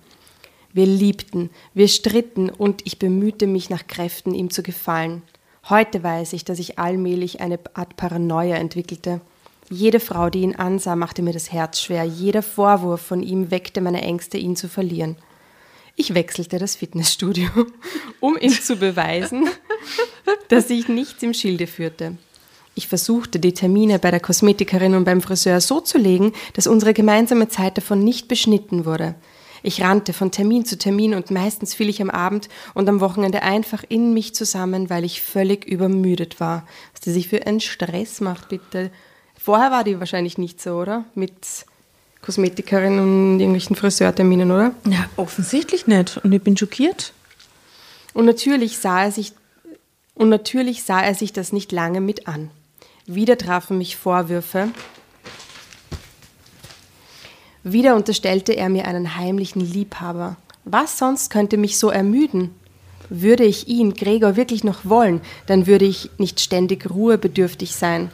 [0.72, 5.24] Wir liebten, wir stritten und ich bemühte mich nach Kräften, ihm zu gefallen.
[5.70, 9.20] Heute weiß ich, dass ich allmählich eine Art Paranoia entwickelte.
[9.70, 12.04] Jede Frau, die ihn ansah, machte mir das Herz schwer.
[12.04, 15.18] Jeder Vorwurf von ihm weckte meine Ängste, ihn zu verlieren.
[15.96, 17.50] Ich wechselte das Fitnessstudio,
[18.20, 19.48] um ihm zu beweisen,
[20.50, 22.18] dass ich nichts im Schilde führte.
[22.76, 26.94] Ich versuchte, die Termine bei der Kosmetikerin und beim Friseur so zu legen, dass unsere
[26.94, 29.16] gemeinsame Zeit davon nicht beschnitten wurde.
[29.64, 33.42] Ich rannte von Termin zu Termin und meistens fiel ich am Abend und am Wochenende
[33.42, 36.68] einfach in mich zusammen, weil ich völlig übermüdet war.
[36.92, 38.92] Was die sich für einen Stress macht, bitte.
[39.46, 41.06] Vorher war die wahrscheinlich nicht so, oder?
[41.14, 41.36] Mit
[42.24, 44.72] Kosmetikerin und irgendwelchen Friseurterminen, oder?
[44.90, 46.18] Ja, offensichtlich nicht.
[46.24, 47.14] Und ich bin schockiert.
[48.16, 49.34] Und natürlich sah er sich,
[50.16, 52.50] und natürlich sah er sich das nicht lange mit an.
[53.06, 54.70] Wieder trafen mich Vorwürfe.
[57.64, 60.38] Wieder unterstellte er mir einen heimlichen Liebhaber.
[60.64, 62.50] Was sonst könnte mich so ermüden?
[63.10, 68.10] Würde ich ihn, Gregor, wirklich noch wollen, dann würde ich nicht ständig ruhebedürftig sein.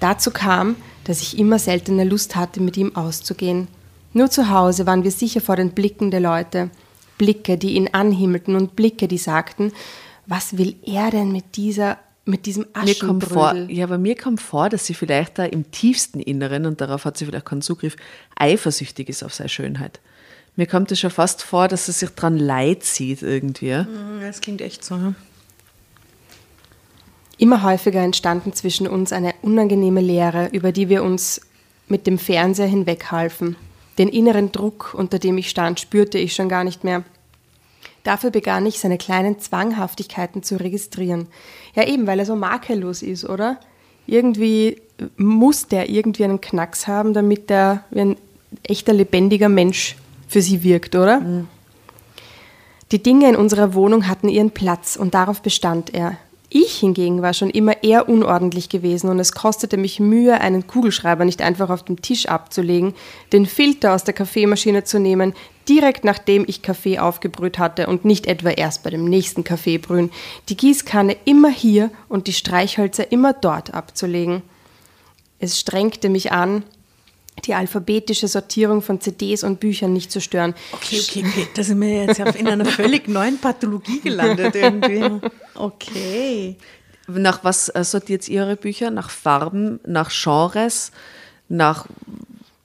[0.00, 3.68] Dazu kam, dass ich immer seltener Lust hatte, mit ihm auszugehen.
[4.12, 6.70] Nur zu Hause waren wir sicher vor den Blicken der Leute.
[7.18, 9.72] Blicke, die ihn anhimmelten und Blicke, die sagten,
[10.26, 13.76] was will er denn mit dieser Mit diesem Mir kommt vor, Aschenbrödel.
[13.76, 17.16] ja, aber mir kommt vor, dass sie vielleicht da im tiefsten Inneren, und darauf hat
[17.16, 17.96] sie vielleicht keinen Zugriff,
[18.36, 20.00] eifersüchtig ist auf seine Schönheit.
[20.56, 23.86] Mir kommt es schon fast vor, dass sie sich dran leid sieht irgendwie.
[24.20, 25.14] Das klingt echt so.
[27.38, 31.40] Immer häufiger entstanden zwischen uns eine unangenehme Leere, über die wir uns
[31.88, 33.56] mit dem Fernseher hinweghalfen.
[33.98, 37.04] Den inneren Druck, unter dem ich stand, spürte ich schon gar nicht mehr.
[38.04, 41.26] Dafür begann ich, seine kleinen Zwanghaftigkeiten zu registrieren.
[41.74, 43.58] Ja, eben, weil er so makellos ist, oder?
[44.06, 44.80] Irgendwie
[45.16, 48.16] muss der irgendwie einen Knacks haben, damit er wie ein
[48.62, 49.96] echter lebendiger Mensch
[50.28, 51.20] für sie wirkt, oder?
[52.92, 56.16] Die Dinge in unserer Wohnung hatten ihren Platz und darauf bestand er.
[56.48, 61.24] Ich hingegen war schon immer eher unordentlich gewesen und es kostete mich Mühe, einen Kugelschreiber
[61.24, 62.94] nicht einfach auf dem Tisch abzulegen,
[63.32, 65.34] den Filter aus der Kaffeemaschine zu nehmen,
[65.68, 70.12] direkt nachdem ich Kaffee aufgebrüht hatte und nicht etwa erst bei dem nächsten Kaffeebrühen,
[70.48, 74.42] die Gießkanne immer hier und die Streichhölzer immer dort abzulegen.
[75.40, 76.62] Es strengte mich an,
[77.44, 80.54] die alphabetische Sortierung von CDs und Büchern nicht zu stören.
[80.72, 81.46] Okay, okay, okay.
[81.54, 85.20] Da sind wir jetzt in einer völlig neuen Pathologie gelandet irgendwie.
[85.54, 86.56] Okay.
[87.08, 88.90] Nach was äh, sortiert ihr ihre Bücher?
[88.90, 90.90] Nach Farben, nach Genres,
[91.48, 91.86] nach,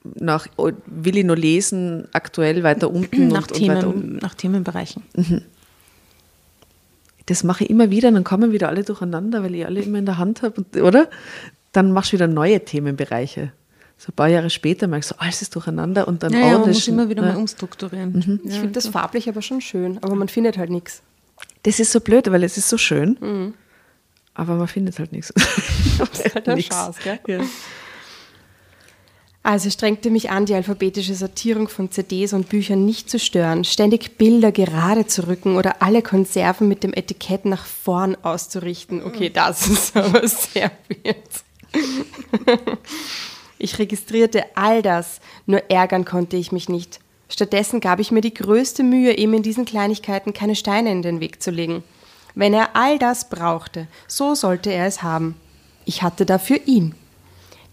[0.04, 4.02] nach oh, will ich nur lesen, aktuell weiter unten Nach, und, und weiter unten.
[4.02, 5.04] Themen, nach Themenbereichen.
[7.28, 10.06] Das mache ich immer wieder, dann kommen wieder alle durcheinander, weil ich alle immer in
[10.06, 11.10] der Hand habe, und- oder?
[11.72, 13.54] Dann machst du wieder neue Themenbereiche.
[14.02, 16.70] So ein paar Jahre später merkst du, alles ist durcheinander und dann Ja, ja, man
[16.70, 17.34] muss immer wieder ja.
[17.34, 18.42] mal umstrukturieren.
[18.44, 21.04] Ich finde das farblich aber schon schön, aber man findet halt nichts.
[21.62, 23.54] Das ist so blöd, weil es ist so schön,
[24.34, 25.32] aber man findet halt nichts.
[26.00, 26.64] Das ist halt ein.
[26.64, 27.20] Schatz, gell?
[27.28, 27.42] Ja.
[29.44, 33.66] Also es strengte mich an, die alphabetische Sortierung von CDs und Büchern nicht zu stören,
[33.66, 39.04] ständig Bilder gerade zu rücken oder alle Konserven mit dem Etikett nach vorn auszurichten.
[39.04, 41.18] Okay, das ist aber sehr weird.
[43.64, 47.00] Ich registrierte all das, nur ärgern konnte ich mich nicht.
[47.30, 51.20] Stattdessen gab ich mir die größte Mühe, ihm in diesen Kleinigkeiten keine Steine in den
[51.20, 51.84] Weg zu legen.
[52.34, 55.36] Wenn er all das brauchte, so sollte er es haben.
[55.86, 56.96] Ich hatte dafür ihn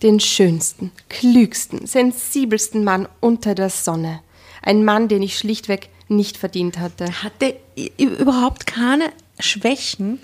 [0.03, 4.21] den schönsten, klügsten, sensibelsten Mann unter der Sonne.
[4.61, 7.23] Ein Mann, den ich schlichtweg nicht verdient hatte.
[7.23, 7.57] Hatte
[7.97, 10.21] überhaupt keine Schwächen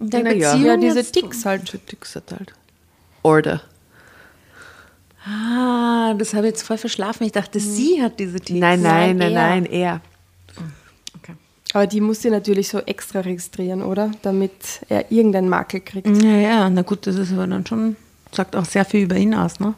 [0.00, 0.20] in der.
[0.20, 0.64] Beziehung?
[0.64, 1.04] Ja, diese?
[1.04, 1.74] Ticks halt.
[1.74, 2.54] Hat halt.
[3.22, 3.60] Order.
[5.24, 7.24] Ah, das habe ich jetzt voll verschlafen.
[7.24, 8.58] Ich dachte, sie hat diese Ticks.
[8.58, 9.80] Nein, nein, nein, Nein, er.
[9.80, 10.00] er.
[11.16, 11.32] Okay.
[11.74, 14.10] Aber die muss sie natürlich so extra registrieren, oder?
[14.22, 14.52] Damit
[14.88, 16.08] er irgendeinen Makel kriegt.
[16.22, 17.96] Ja, ja, na gut, das ist aber dann schon,
[18.32, 19.74] sagt auch sehr viel über ihn aus, ne?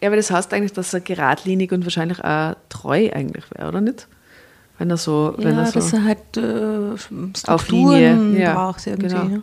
[0.00, 3.80] Ja, aber das heißt eigentlich, dass er geradlinig und wahrscheinlich auch treu eigentlich wäre, oder
[3.80, 4.06] nicht?
[4.78, 7.08] Wenn er so, wenn ja, er so dass er halt äh, Auf
[7.62, 9.08] Strukturen Linie, ja, braucht irgendwie.
[9.08, 9.24] genau.
[9.24, 9.42] Ne?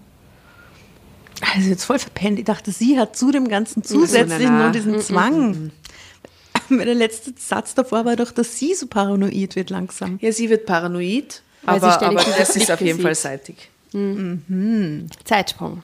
[1.55, 2.39] Also jetzt voll verpennt.
[2.39, 4.65] Ich dachte, sie hat zu dem Ganzen zusätzlich na, na.
[4.65, 5.71] noch diesen Zwang.
[6.69, 10.17] Aber der letzte Satz davor war doch, dass sie so paranoid wird langsam.
[10.21, 13.69] Ja, sie wird paranoid, Weil sie aber, aber das ist auf jeden Fall seitig.
[15.23, 15.83] Zeitsprung.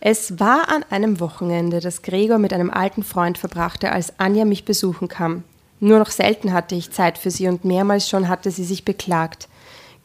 [0.00, 4.64] Es war an einem Wochenende, das Gregor mit einem alten Freund verbrachte, als Anja mich
[4.64, 5.44] besuchen kam.
[5.80, 9.48] Nur noch selten hatte ich Zeit für sie und mehrmals schon hatte sie sich beklagt.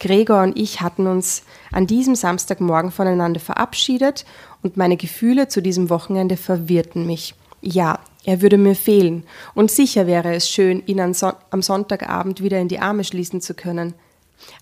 [0.03, 4.25] Gregor und ich hatten uns an diesem Samstagmorgen voneinander verabschiedet
[4.61, 7.35] und meine Gefühle zu diesem Wochenende verwirrten mich.
[7.61, 9.23] Ja, er würde mir fehlen
[9.55, 13.93] und sicher wäre es schön, ihn am Sonntagabend wieder in die Arme schließen zu können.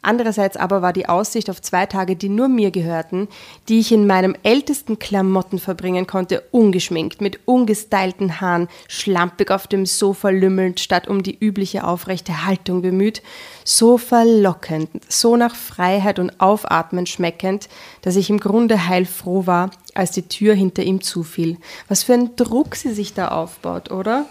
[0.02, 3.28] Andererseits aber war die Aussicht auf zwei Tage, die nur mir gehörten,
[3.70, 9.86] die ich in meinem ältesten Klamotten verbringen konnte, ungeschminkt, mit ungestylten Haaren, schlampig auf dem
[9.86, 13.22] Sofa lümmelnd, statt um die übliche aufrechte Haltung bemüht,
[13.63, 17.70] so verlockend, so nach Freiheit und Aufatmen schmeckend,
[18.02, 21.58] dass ich im Grunde heilfroh war, als die Tür hinter ihm zufiel.
[21.88, 24.26] Was für ein Druck sie sich da aufbaut, oder?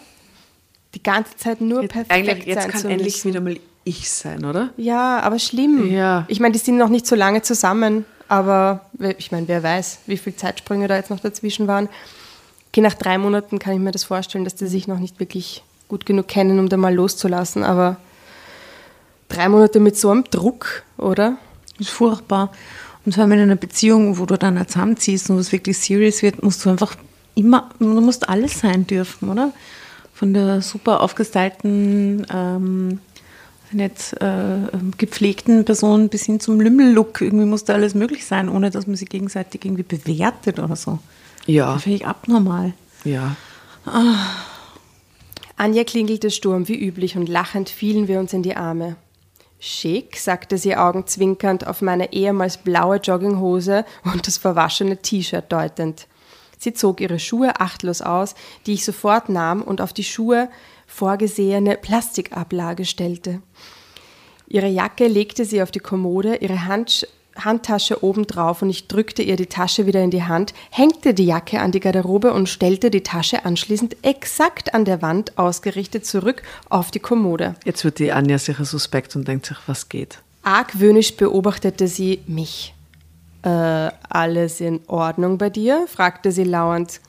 [0.95, 4.45] Die ganze Zeit nur Jetzt, perfekt eigentlich, jetzt sein kann endlich wieder mal ich sein,
[4.45, 4.71] oder?
[4.77, 5.91] Ja, aber schlimm.
[5.91, 6.25] Ja.
[6.29, 8.87] Ich meine, die sind noch nicht so lange zusammen, aber
[9.19, 11.89] ich meine, wer weiß, wie viele Zeitsprünge da jetzt noch dazwischen waren.
[12.69, 15.65] Okay, nach drei Monaten kann ich mir das vorstellen, dass die sich noch nicht wirklich
[15.89, 17.97] gut genug kennen, um da mal loszulassen, aber
[19.29, 21.37] drei Monate mit so einem Druck, oder?
[21.79, 22.53] Das ist furchtbar.
[23.05, 25.79] Und vor allem in einer Beziehung, wo du dann auch zusammenziehst und wo es wirklich
[25.79, 26.95] serious wird, musst du einfach
[27.35, 29.53] immer, du musst alles sein dürfen, oder?
[30.15, 33.01] Von der super aufgestylten, ähm,
[33.73, 37.21] nicht äh, ähm, gepflegten Person bis hin zum Lümmel-Look.
[37.21, 40.99] Irgendwie muss da alles möglich sein, ohne dass man sich gegenseitig irgendwie bewertet oder so.
[41.47, 41.75] Ja.
[41.75, 42.73] Das finde ich abnormal.
[43.05, 43.37] Ja.
[45.57, 48.97] Anja klingelte Sturm wie üblich und lachend fielen wir uns in die Arme.
[49.59, 56.07] Schick, sagte sie augenzwinkernd auf meine ehemals blaue Jogginghose und das verwaschene T-Shirt deutend.
[56.59, 58.35] Sie zog ihre Schuhe achtlos aus,
[58.67, 60.49] die ich sofort nahm und auf die Schuhe
[60.91, 63.41] vorgesehene Plastikablage stellte.
[64.49, 69.37] Ihre Jacke legte sie auf die Kommode, ihre Hand, Handtasche obendrauf und ich drückte ihr
[69.37, 73.03] die Tasche wieder in die Hand, hängte die Jacke an die Garderobe und stellte die
[73.03, 77.55] Tasche anschließend exakt an der Wand ausgerichtet zurück auf die Kommode.
[77.65, 80.19] Jetzt wird die Anja sicher suspekt und denkt sich, was geht.
[80.43, 82.75] Argwöhnisch beobachtete sie mich.
[83.43, 85.87] Äh, alles in Ordnung bei dir?
[85.87, 87.01] fragte sie lauernd.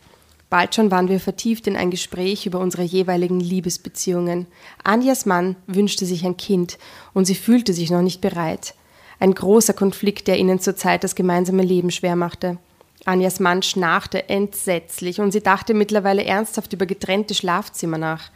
[0.52, 4.48] Bald schon waren wir vertieft in ein Gespräch über unsere jeweiligen Liebesbeziehungen.
[4.84, 6.78] Anjas Mann wünschte sich ein Kind
[7.14, 8.76] und sie fühlte sich noch nicht bereit.
[9.22, 12.58] Ein großer Konflikt, der ihnen zurzeit das gemeinsame Leben schwer machte.
[13.06, 18.30] Anjas Mann schnarchte entsetzlich und sie dachte mittlerweile ernsthaft über getrennte Schlafzimmer nach.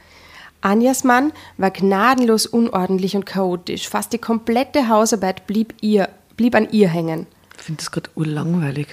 [0.61, 3.89] Anjas Mann war gnadenlos unordentlich und chaotisch.
[3.89, 7.27] Fast die komplette Hausarbeit blieb, ihr, blieb an ihr hängen.
[7.57, 8.87] Ich finde das gerade urlangweilig.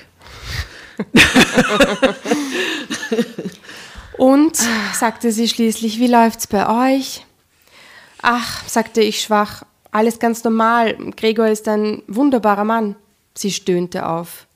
[4.19, 4.57] Und,
[4.95, 7.25] sagte sie schließlich, wie läuft's bei euch?
[8.21, 10.97] Ach, sagte ich schwach, alles ganz normal.
[11.17, 12.97] Gregor ist ein wunderbarer Mann.
[13.35, 14.47] Sie stöhnte auf.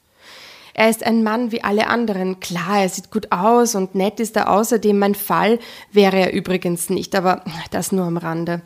[0.74, 2.38] Er ist ein Mann wie alle anderen.
[2.38, 4.98] Klar, er sieht gut aus und nett ist er außerdem.
[4.98, 5.59] Mein Fall
[5.90, 8.61] wäre er übrigens nicht, aber das nur am Rande.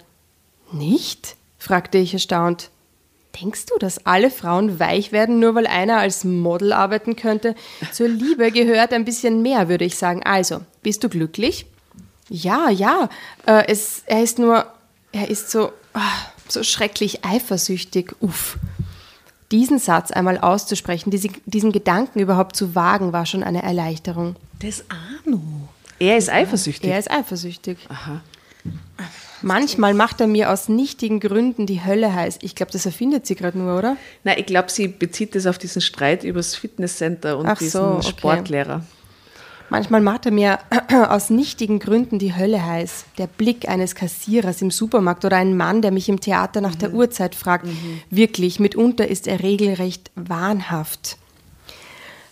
[0.72, 1.36] Nicht?
[1.56, 2.70] fragte ich erstaunt.
[3.40, 7.54] Denkst du, dass alle Frauen weich werden, nur weil einer als Model arbeiten könnte?
[7.92, 10.22] Zur Liebe gehört ein bisschen mehr, würde ich sagen.
[10.24, 11.66] Also, bist du glücklich?
[12.28, 13.08] Ja, ja.
[13.46, 14.66] Äh, es, er ist nur,
[15.12, 16.00] er ist so, ah,
[16.48, 18.14] so schrecklich eifersüchtig.
[18.20, 18.58] Uff.
[19.50, 24.36] Diesen Satz einmal auszusprechen, diese, diesen Gedanken überhaupt zu wagen, war schon eine Erleichterung.
[24.60, 25.42] Das Arno.
[25.98, 26.90] Er ist eifersüchtig.
[26.90, 27.78] Er ist eifersüchtig.
[29.42, 32.38] Manchmal macht er mir aus nichtigen Gründen die Hölle heiß.
[32.42, 33.96] Ich glaube, das erfindet sie gerade nur, oder?
[34.24, 37.64] Nein, ich glaube, sie bezieht das auf diesen Streit über das Fitnesscenter und Ach so,
[37.64, 38.08] diesen okay.
[38.08, 38.84] Sportlehrer.
[39.70, 40.58] Manchmal macht er mir
[41.08, 43.04] aus nichtigen Gründen die Hölle heiß.
[43.18, 46.92] Der Blick eines Kassierers im Supermarkt oder ein Mann, der mich im Theater nach der
[46.92, 47.66] Uhrzeit fragt.
[48.10, 51.16] Wirklich, mitunter ist er regelrecht wahnhaft.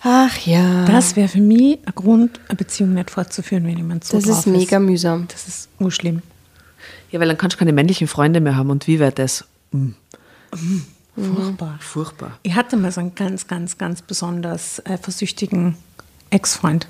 [0.02, 4.16] Ach ja, Das wäre für mich ein Grund, eine Beziehung nicht fortzuführen, wenn jemand so
[4.16, 5.26] das drauf ist mega mühsam.
[5.28, 6.22] Das ist urschlimm.
[7.10, 8.70] Ja, weil dann kannst du keine männlichen Freunde mehr haben.
[8.70, 9.44] Und wie wäre das?
[9.72, 9.90] Mm,
[11.16, 11.78] Furchtbar.
[11.80, 12.38] furchtbar.
[12.42, 15.76] Ich hatte mal so einen ganz, ganz, ganz besonders eifersüchtigen
[16.30, 16.86] Ex-Freund.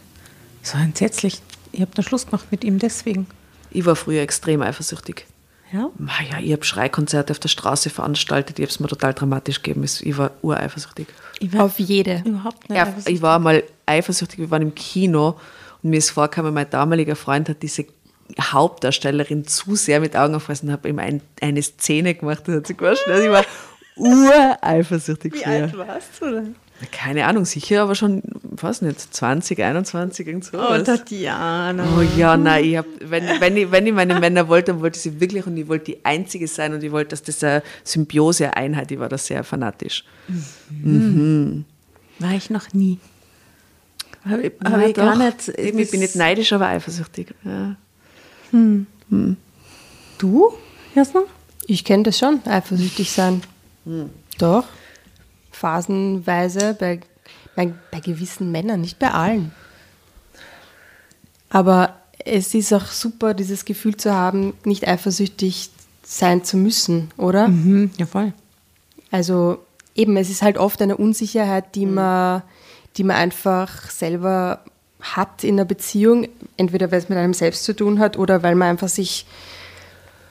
[0.62, 1.40] So entsetzlich.
[1.72, 3.26] Ich habe den Schluss gemacht mit ihm deswegen.
[3.70, 5.26] Ich war früher extrem eifersüchtig.
[5.72, 5.90] Ja?
[5.98, 8.58] Ma ja, ich habe Schreikonzerte auf der Straße veranstaltet.
[8.58, 9.84] Ich habe es mir total dramatisch gegeben.
[9.84, 11.06] Ich war ureifersüchtig.
[11.40, 12.22] Ich war Auf jede.
[12.24, 15.36] überhaupt nicht Ja, ich war mal eifersüchtig, wir waren im Kino
[15.82, 17.84] und mir ist vorgekommen, mein damaliger Freund hat diese
[18.40, 22.66] Hauptdarstellerin zu sehr mit Augen gefressen und habe ihm ein, eine Szene gemacht, das hat
[22.66, 23.12] sich gewaschen.
[23.12, 23.44] Also ich war
[23.96, 25.62] ureifersüchtig Wie früher.
[25.62, 26.54] alt warst du denn?
[26.92, 30.58] Keine Ahnung, sicher, aber schon, weiß nicht, 20, 21, irgend so.
[30.58, 31.84] Oh, Tatjana.
[31.96, 34.96] Oh ja, nein, ich hab, wenn, wenn, ich, wenn ich meine Männer wollte, dann wollte
[34.96, 37.64] ich sie wirklich und ich wollte die Einzige sein und ich wollte, dass das eine
[37.82, 40.04] Symbiose, eine Einheit, ich war da sehr fanatisch.
[40.68, 43.00] War ich noch nie.
[44.24, 45.24] Habe ich, hab ich gar doch.
[45.24, 45.48] nicht.
[45.48, 47.34] Eben, ich bin nicht neidisch, aber eifersüchtig.
[47.44, 47.74] Ja.
[50.18, 50.52] Du,
[50.94, 51.20] Jasna?
[51.66, 53.42] Ich kenne das schon, eifersüchtig sein.
[54.38, 54.64] Doch.
[55.50, 57.00] Phasenweise bei,
[57.54, 59.52] bei, bei gewissen Männern, nicht bei allen.
[61.50, 65.70] Aber es ist auch super, dieses Gefühl zu haben, nicht eifersüchtig
[66.02, 67.48] sein zu müssen, oder?
[67.48, 68.32] Mhm, ja, voll.
[69.10, 69.58] Also
[69.94, 72.42] eben, es ist halt oft eine Unsicherheit, die man,
[72.96, 74.62] die man einfach selber
[75.00, 78.54] hat in einer Beziehung, entweder weil es mit einem selbst zu tun hat oder weil
[78.54, 79.26] man einfach sich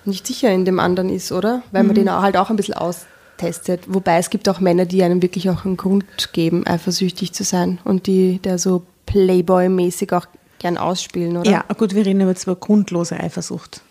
[0.05, 1.63] nicht sicher in dem anderen ist, oder?
[1.71, 3.81] Weil man den halt auch ein bisschen austestet.
[3.87, 7.79] Wobei es gibt auch Männer, die einem wirklich auch einen Grund geben, eifersüchtig zu sein
[7.83, 10.27] und die der so Playboy-mäßig auch
[10.59, 11.49] gern ausspielen, oder?
[11.49, 13.81] Ja, gut, wir reden jetzt über grundlose Eifersucht.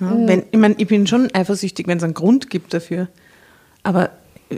[0.00, 3.08] Ja, wenn, ich meine, ich bin schon eifersüchtig, wenn es einen Grund gibt dafür.
[3.82, 4.10] Aber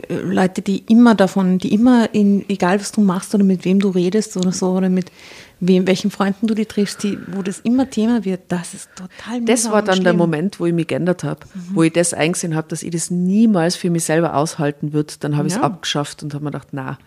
[0.09, 3.89] Leute, die immer davon, die immer in, egal was du machst oder mit wem du
[3.89, 5.11] redest oder so, oder mit
[5.59, 9.41] wem, welchen Freunden du die triffst, die, wo das immer Thema wird, das ist total
[9.45, 10.17] Das war dann der schlimm.
[10.17, 11.41] Moment, wo ich mich geändert habe,
[11.73, 15.13] wo ich das eingesehen habe, dass ich das niemals für mich selber aushalten würde.
[15.19, 15.63] Dann habe ich es Ja.
[15.65, 16.97] abgeschafft und habe mir gedacht, na,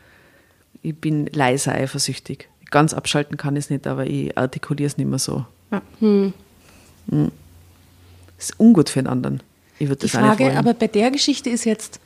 [0.82, 2.49] ich bin leiser eifersüchtig.
[2.70, 5.45] Ganz abschalten kann ich es nicht, aber ich artikuliere es nicht mehr so.
[5.72, 5.82] Ja.
[6.01, 6.32] Hm.
[8.39, 9.43] ist ungut für den anderen.
[9.78, 12.01] Ich würde Die das nicht Frage, aber bei der Geschichte ist jetzt,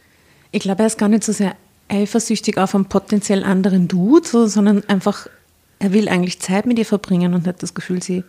[0.53, 1.57] ich glaube, er ist gar nicht so sehr
[1.89, 5.27] eifersüchtig auf einen potenziell anderen Dude, so, sondern einfach,
[5.79, 8.23] er will eigentlich Zeit mit ihr verbringen und hat das Gefühl, sie,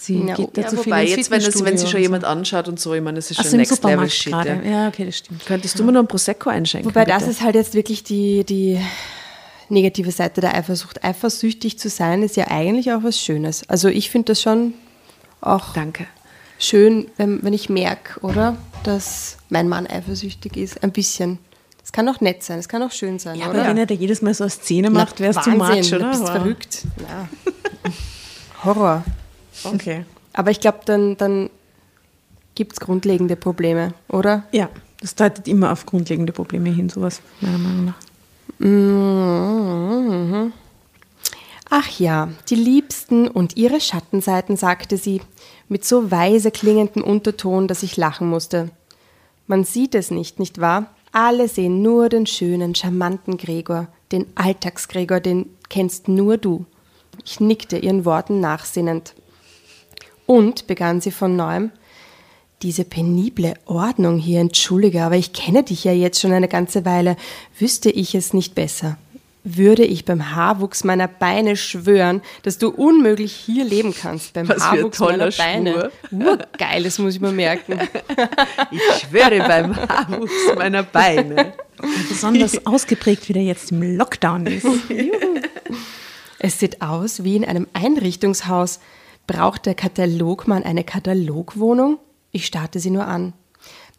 [0.00, 1.96] Sie Ja, geht da ja, zu viel Wobei, ins jetzt, wenn, es, wenn sich schon
[1.96, 3.42] und jemand anschaut und so, ich meine, das ist so.
[3.42, 4.32] schon Ach so, im Next Level Supermarkt Shit.
[4.32, 4.62] gerade.
[4.64, 4.70] Ja.
[4.70, 5.44] Ja, okay, das stimmt.
[5.44, 6.88] Könntest du mir noch ein Prosecco einschenken?
[6.88, 7.30] Wobei das bitte?
[7.32, 8.78] ist halt jetzt wirklich die, die
[9.68, 11.04] negative Seite der Eifersucht.
[11.04, 13.68] Eifersüchtig zu sein ist ja eigentlich auch was Schönes.
[13.68, 14.74] Also ich finde das schon
[15.40, 16.06] auch Danke.
[16.58, 18.56] Schön, wenn, wenn ich merke, oder?
[18.84, 20.82] Dass mein Mann eifersüchtig ist.
[20.82, 21.38] Ein bisschen.
[21.84, 23.60] Es kann auch nett sein, es kann auch schön sein, Ja, oder?
[23.60, 25.98] aber wenn er da jedes Mal so eine Szene macht, wäre es zu much, oder?
[26.00, 26.82] Du bist Aber- verrückt.
[26.98, 27.28] Ja.
[28.64, 29.04] Horror.
[29.64, 30.04] Okay.
[30.34, 31.48] Aber ich glaube, dann, dann
[32.54, 34.44] gibt es grundlegende Probleme, oder?
[34.52, 34.68] Ja,
[35.00, 37.96] das deutet immer auf grundlegende Probleme hin, sowas, meiner Meinung nach.
[38.58, 40.52] Mhm.
[41.70, 45.20] Ach ja, die Liebsten und ihre Schattenseiten, sagte sie,
[45.68, 48.70] mit so weise klingendem Unterton, dass ich lachen musste.
[49.46, 50.94] Man sieht es nicht, nicht wahr?
[51.12, 56.66] Alle sehen nur den schönen, charmanten Gregor, den Alltagsgregor, den kennst nur du.
[57.24, 59.14] Ich nickte ihren Worten nachsinnend.
[60.26, 61.70] Und, begann sie von neuem,
[62.62, 67.16] diese penible Ordnung hier, entschuldige, aber ich kenne dich ja jetzt schon eine ganze Weile.
[67.58, 68.98] Wüsste ich es nicht besser,
[69.44, 74.34] würde ich beim Haarwuchs meiner Beine schwören, dass du unmöglich hier leben kannst.
[74.34, 75.90] Beim Was für ein Haarwuchs meiner toller Beine.
[76.10, 77.78] Urgeil, das muss ich mir merken.
[78.70, 81.54] Ich schwöre beim Haarwuchs meiner Beine.
[82.08, 84.66] Besonders ausgeprägt, wie der jetzt im Lockdown ist.
[86.40, 88.78] Es sieht aus wie in einem Einrichtungshaus.
[89.26, 91.98] Braucht der Katalogmann eine Katalogwohnung?
[92.30, 93.32] Ich starrte sie nur an.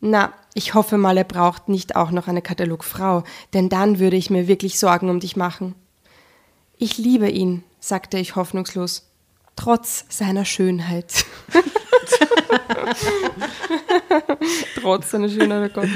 [0.02, 3.24] Na, ich hoffe mal, er braucht nicht auch noch eine Katalogfrau,
[3.54, 5.76] denn dann würde ich mir wirklich Sorgen um dich machen.
[6.78, 9.10] Ich liebe ihn, sagte ich hoffnungslos,
[9.56, 11.26] trotz seiner Schönheit.
[14.82, 15.90] trotz seiner Schönheit, oh Gott.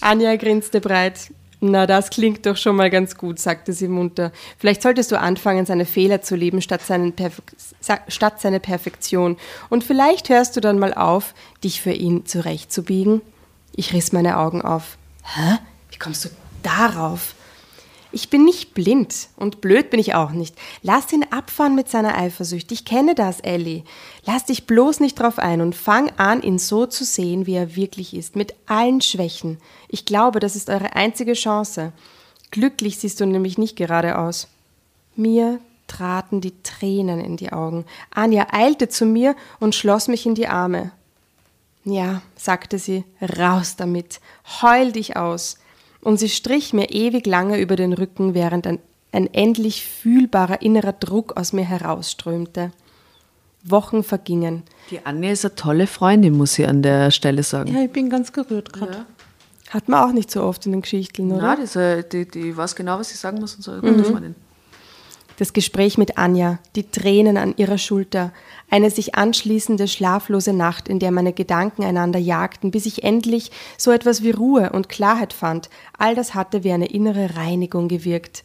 [0.00, 1.32] Anja grinste breit.
[1.64, 4.32] Na, das klingt doch schon mal ganz gut, sagte sie munter.
[4.58, 6.80] Vielleicht solltest du anfangen, seine Fehler zu lieben, statt,
[8.08, 9.36] statt seine Perfektion.
[9.70, 13.22] Und vielleicht hörst du dann mal auf, dich für ihn zurechtzubiegen.
[13.76, 14.98] Ich riss meine Augen auf.
[15.22, 15.58] Hä?
[15.92, 16.30] Wie kommst du
[16.64, 17.36] darauf?
[18.14, 20.54] Ich bin nicht blind und blöd bin ich auch nicht.
[20.82, 22.70] Lass ihn abfahren mit seiner Eifersucht.
[22.70, 23.84] Ich kenne das, Ellie.
[24.26, 27.74] Lass dich bloß nicht drauf ein und fang an, ihn so zu sehen, wie er
[27.74, 29.58] wirklich ist, mit allen Schwächen.
[29.88, 31.92] Ich glaube, das ist eure einzige Chance.
[32.50, 34.48] Glücklich siehst du nämlich nicht gerade aus.
[35.16, 37.86] Mir traten die Tränen in die Augen.
[38.10, 40.92] Anja eilte zu mir und schloss mich in die Arme.
[41.84, 43.04] Ja, sagte sie,
[43.38, 44.20] raus damit,
[44.60, 45.58] heul dich aus.
[46.02, 48.78] Und sie strich mir ewig lange über den Rücken, während ein,
[49.12, 52.72] ein endlich fühlbarer innerer Druck aus mir herausströmte.
[53.64, 54.64] Wochen vergingen.
[54.90, 57.72] Die Anja ist eine tolle Freundin, muss ich an der Stelle sagen.
[57.72, 59.06] Ja, ich bin ganz gerührt gerade.
[59.70, 61.42] Hat man auch nicht so oft in den Geschichten, oder?
[61.42, 63.70] Ja, diese, die, die weiß genau, was sie sagen muss und so.
[63.70, 64.34] Eine gute Freundin.
[65.38, 68.32] Das Gespräch mit Anja, die Tränen an ihrer Schulter,
[68.70, 73.90] eine sich anschließende schlaflose Nacht, in der meine Gedanken einander jagten, bis ich endlich so
[73.90, 78.44] etwas wie Ruhe und Klarheit fand, all das hatte wie eine innere Reinigung gewirkt.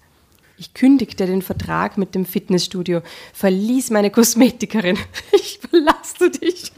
[0.60, 3.02] Ich kündigte den Vertrag mit dem Fitnessstudio,
[3.34, 4.98] verließ meine Kosmetikerin.
[5.34, 6.72] Ich verlasse dich.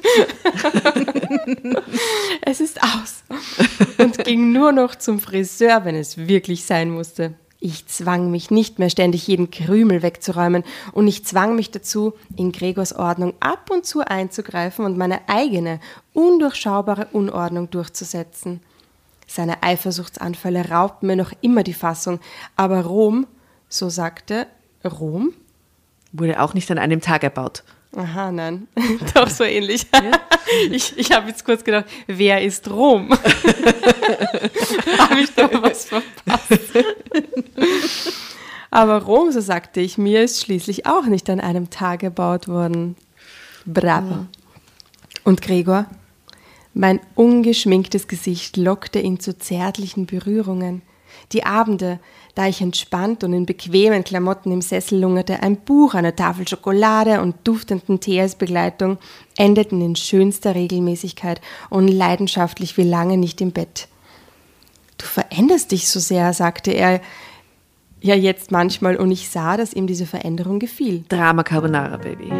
[2.41, 3.23] es ist aus.
[3.97, 7.35] Und ging nur noch zum Friseur, wenn es wirklich sein musste.
[7.61, 12.53] Ich zwang mich nicht mehr ständig jeden Krümel wegzuräumen und ich zwang mich dazu, in
[12.53, 15.81] Gregors Ordnung ab und zu einzugreifen und meine eigene,
[16.13, 18.61] undurchschaubare Unordnung durchzusetzen.
[19.27, 22.19] Seine Eifersuchtsanfälle raubten mir noch immer die Fassung,
[22.55, 23.27] aber Rom,
[23.67, 24.47] so sagte
[24.85, 25.33] Rom,
[26.11, 27.63] Wurde auch nicht an einem Tag erbaut.
[27.95, 28.67] Aha, nein.
[29.13, 29.87] Doch so ähnlich.
[30.71, 33.11] Ich, ich habe jetzt kurz gedacht, wer ist Rom?
[34.97, 36.73] habe ich da was verpasst?
[38.79, 42.95] Aber Rom, so sagte ich mir, ist schließlich auch nicht an einem Tag gebaut worden.
[43.65, 44.25] Bravo.
[45.25, 45.85] Und Gregor?
[46.73, 50.81] Mein ungeschminktes Gesicht lockte ihn zu zärtlichen Berührungen.
[51.33, 51.99] Die Abende,
[52.35, 57.19] da ich entspannt und in bequemen Klamotten im Sessel lungerte, ein Buch, eine Tafel Schokolade
[57.19, 58.97] und duftenden Tee als Begleitung,
[59.35, 63.89] endeten in schönster Regelmäßigkeit und leidenschaftlich wie lange nicht im Bett.
[64.97, 67.01] Du veränderst dich so sehr, sagte er
[68.01, 71.03] ja jetzt manchmal, und ich sah, dass ihm diese Veränderung gefiel.
[71.09, 72.31] Drama Carbonara, Baby.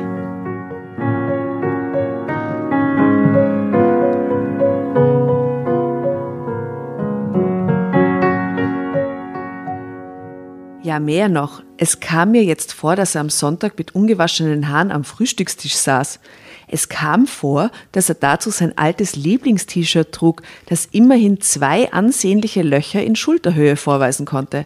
[10.81, 11.61] Ja, mehr noch.
[11.77, 16.19] Es kam mir jetzt vor, dass er am Sonntag mit ungewaschenen Haaren am Frühstückstisch saß.
[16.67, 23.03] Es kam vor, dass er dazu sein altes Lieblingst-T-Shirt trug, das immerhin zwei ansehnliche Löcher
[23.03, 24.65] in Schulterhöhe vorweisen konnte.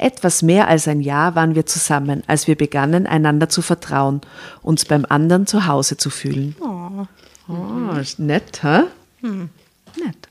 [0.00, 4.22] Etwas mehr als ein Jahr waren wir zusammen, als wir begannen, einander zu vertrauen,
[4.62, 6.56] uns beim anderen zu Hause zu fühlen.
[7.48, 8.84] Oh, ist nett, hä?
[9.20, 10.28] Nett.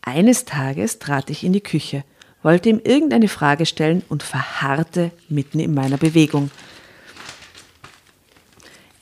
[0.00, 2.04] Eines Tages trat ich in die Küche,
[2.42, 6.50] wollte ihm irgendeine Frage stellen und verharrte mitten in meiner Bewegung.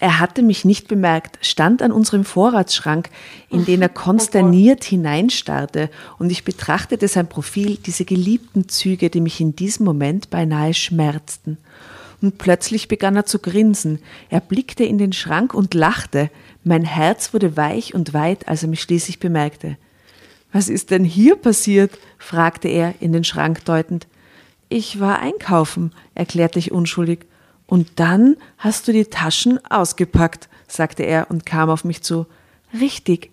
[0.05, 3.09] Er hatte mich nicht bemerkt, stand an unserem Vorratsschrank,
[3.49, 5.89] in den er konsterniert hineinstarrte,
[6.19, 11.57] und ich betrachtete sein Profil, diese geliebten Züge, die mich in diesem Moment beinahe schmerzten.
[12.21, 13.99] Und plötzlich begann er zu grinsen.
[14.29, 16.29] Er blickte in den Schrank und lachte.
[16.65, 19.79] Mein Herz wurde weich und weit, als er mich schließlich bemerkte.
[20.53, 21.93] Was ist denn hier passiert?
[22.19, 24.07] fragte er, in den Schrank deutend.
[24.69, 27.21] Ich war einkaufen, erklärte ich unschuldig.
[27.75, 32.25] Und dann hast du die Taschen ausgepackt, sagte er und kam auf mich zu.
[32.73, 33.31] Richtig.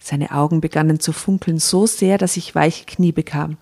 [0.00, 3.58] Seine Augen begannen zu funkeln so sehr, dass ich weiche Knie bekam.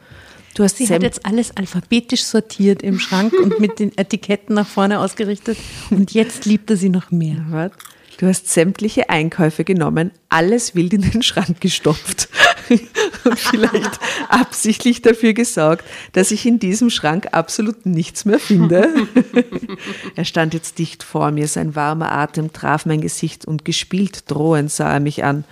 [0.54, 4.54] Du hast Sie Sam hat jetzt alles alphabetisch sortiert im Schrank und mit den Etiketten
[4.54, 5.58] nach vorne ausgerichtet.
[5.90, 7.72] Und jetzt liebt er sie noch mehr.
[8.18, 12.28] Du hast sämtliche Einkäufe genommen, alles wild in den Schrank gestopft
[12.70, 12.88] und
[13.38, 13.98] vielleicht
[14.28, 18.88] absichtlich dafür gesorgt, dass ich in diesem Schrank absolut nichts mehr finde.
[20.16, 24.70] er stand jetzt dicht vor mir, sein warmer Atem traf mein Gesicht und gespielt drohend
[24.70, 25.44] sah er mich an.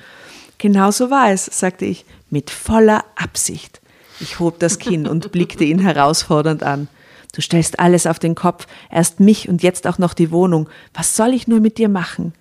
[0.58, 3.80] Genau so war es, sagte ich, mit voller Absicht.
[4.20, 6.88] Ich hob das Kinn und blickte ihn herausfordernd an.
[7.32, 10.68] Du stellst alles auf den Kopf, erst mich und jetzt auch noch die Wohnung.
[10.94, 12.32] Was soll ich nur mit dir machen?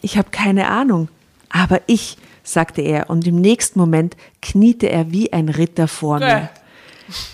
[0.00, 1.08] Ich habe keine Ahnung.
[1.50, 2.16] Aber ich,
[2.46, 6.48] sagte er, und im nächsten Moment kniete er wie ein Ritter vor mir.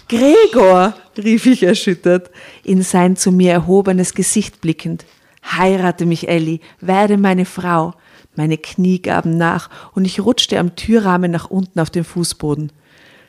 [0.09, 2.31] Gregor, rief ich erschüttert,
[2.65, 5.05] in sein zu mir erhobenes Gesicht blickend.
[5.45, 7.95] Heirate mich, Elli, werde meine Frau.
[8.35, 12.73] Meine Knie gaben nach und ich rutschte am Türrahmen nach unten auf den Fußboden.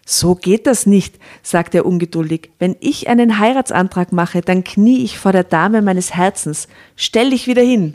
[0.05, 2.51] So geht das nicht, sagte er ungeduldig.
[2.59, 6.67] Wenn ich einen Heiratsantrag mache, dann knie ich vor der Dame meines Herzens.
[6.95, 7.93] Stell dich wieder hin.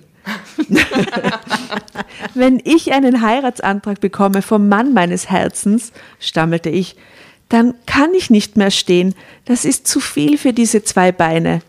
[2.35, 6.97] Wenn ich einen Heiratsantrag bekomme vom Mann meines Herzens, stammelte ich,
[7.49, 9.15] dann kann ich nicht mehr stehen.
[9.45, 11.63] Das ist zu viel für diese zwei Beine.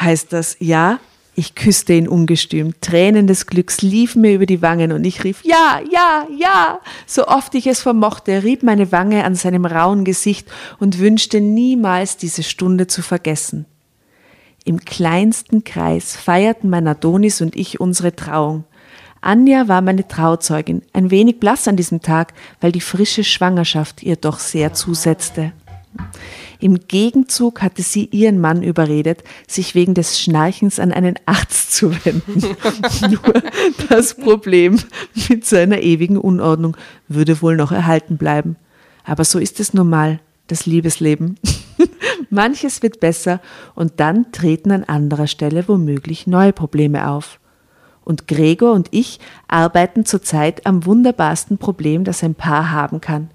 [0.00, 1.00] Heißt das ja?
[1.38, 2.74] Ich küsste ihn ungestüm.
[2.80, 6.80] Tränen des Glücks liefen mir über die Wangen und ich rief Ja, ja, ja.
[7.06, 10.48] So oft ich es vermochte, rieb meine Wange an seinem rauen Gesicht
[10.80, 13.66] und wünschte niemals diese Stunde zu vergessen.
[14.68, 18.64] Im kleinsten Kreis feierten mein Adonis und ich unsere Trauung.
[19.22, 24.16] Anja war meine Trauzeugin, ein wenig blass an diesem Tag, weil die frische Schwangerschaft ihr
[24.16, 25.52] doch sehr zusetzte.
[26.60, 31.90] Im Gegenzug hatte sie ihren Mann überredet, sich wegen des Schnarchens an einen Arzt zu
[32.04, 32.38] wenden.
[33.10, 33.42] Nur
[33.88, 34.78] das Problem
[35.30, 36.76] mit seiner ewigen Unordnung
[37.08, 38.56] würde wohl noch erhalten bleiben.
[39.04, 41.38] Aber so ist es nun mal, das Liebesleben.
[42.30, 43.40] Manches wird besser
[43.74, 47.40] und dann treten an anderer Stelle womöglich neue Probleme auf.
[48.04, 53.30] Und Gregor und ich arbeiten zurzeit am wunderbarsten Problem, das ein Paar haben kann.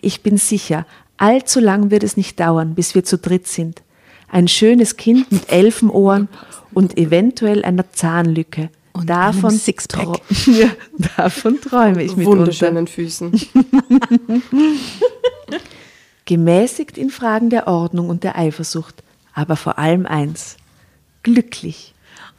[0.00, 0.86] Ich bin sicher,
[1.16, 3.82] allzu lang wird es nicht dauern, bis wir zu dritt sind.
[4.28, 6.28] Ein schönes Kind mit Elfenohren
[6.72, 8.70] und eventuell einer Zahnlücke.
[8.92, 10.20] Und davon, Sixpack.
[10.46, 10.68] ja,
[11.16, 12.40] davon träume ich mitunter.
[12.40, 13.32] Wunderschönen Füßen.
[16.36, 19.02] Gemäßigt in Fragen der Ordnung und der Eifersucht,
[19.34, 20.56] aber vor allem eins:
[21.22, 21.92] glücklich.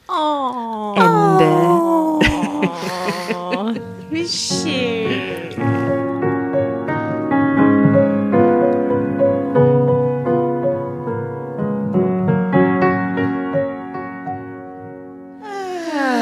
[0.09, 1.45] Ende.
[4.09, 5.53] Wie schön.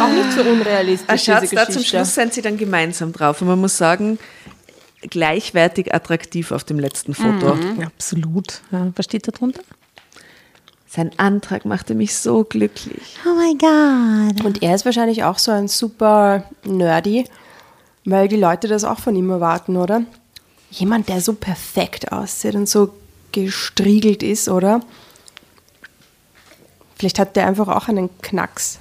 [0.01, 1.65] Auch nicht so unrealistisch, Ah, diese Schatz, Geschichte.
[1.65, 3.41] da zum Schluss sind sie dann gemeinsam drauf.
[3.41, 4.17] Und man muss sagen,
[5.01, 7.57] gleichwertig attraktiv auf dem letzten Foto.
[7.83, 8.61] Absolut.
[8.71, 9.61] Ja, was steht da drunter?
[10.87, 13.17] Sein Antrag machte mich so glücklich.
[13.25, 14.45] Oh my God.
[14.45, 17.25] Und er ist wahrscheinlich auch so ein super Nerdy,
[18.03, 20.03] weil die Leute das auch von ihm erwarten, oder?
[20.69, 22.93] Jemand, der so perfekt aussieht und so
[23.31, 24.81] gestriegelt ist, oder?
[26.97, 28.77] Vielleicht hat der einfach auch einen Knacks.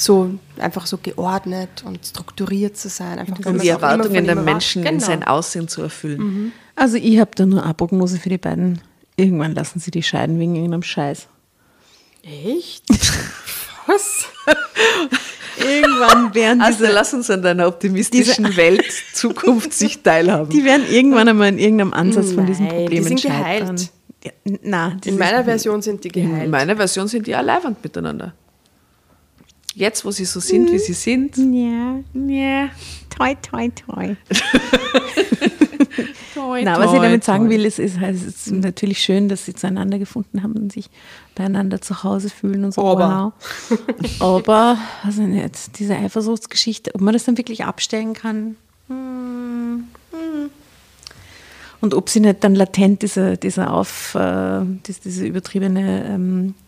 [0.00, 3.18] So einfach so geordnet und strukturiert zu sein.
[3.18, 5.06] Einfach, Um die Erwartungen der Menschen in erwartet.
[5.06, 5.32] sein Genau.
[5.32, 6.52] Aussehen zu erfüllen.
[6.76, 8.80] Also ich habe da nur eine Prognose für die beiden.
[9.16, 11.26] Irgendwann lassen sie die scheiden wegen irgendeinem Scheiß.
[12.22, 12.84] Echt?
[13.88, 14.26] Was?
[15.60, 20.50] Irgendwann werden Also diese, lass uns an deiner optimistischen Welt Zukunft sich teilhaben.
[20.50, 23.76] die werden irgendwann einmal in irgendeinem Ansatz von diesen Nein, die Problemen sind scheitern.
[23.76, 23.90] geheilt.
[24.24, 24.30] Ja,
[24.62, 26.50] na, In meiner Version sind die In geheilt.
[26.50, 28.34] meiner Version sind die alleinwand miteinander.
[29.78, 32.68] Jetzt, wo sie so sind, wie sie sind, Ja, ja,
[33.16, 34.16] toi, toi, toi.
[36.34, 37.50] Toi, Na, was ich damit sagen toi.
[37.50, 40.90] will, ist, ist, es ist natürlich schön, dass sie zueinander gefunden haben und sich
[41.34, 42.82] beieinander zu Hause fühlen und so.
[42.82, 43.32] Aber.
[44.18, 44.20] Wow.
[44.20, 48.56] Aber, also nicht, diese Eifersuchtsgeschichte, ob man das dann wirklich abstellen kann.
[48.88, 50.50] hm, hm.
[51.80, 56.54] Und ob sie nicht dann latent dieser, dieser auf, äh, diese, diese übertriebene ähm,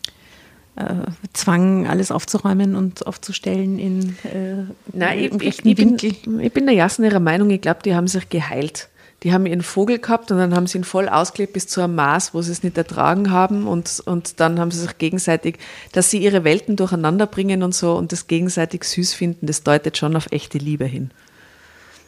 [1.33, 6.75] Zwang, alles aufzuräumen und aufzustellen in äh, Nein, ich, ich, ich, bin, ich bin der
[6.75, 8.89] Jassen ihrer Meinung, ich glaube, die haben sich geheilt.
[9.23, 11.93] Die haben ihren Vogel gehabt und dann haben sie ihn voll ausgelebt bis zu einem
[11.93, 15.59] Maß, wo sie es nicht ertragen haben und, und dann haben sie sich gegenseitig,
[15.91, 19.97] dass sie ihre Welten durcheinander bringen und so und das gegenseitig süß finden, das deutet
[19.97, 21.11] schon auf echte Liebe hin.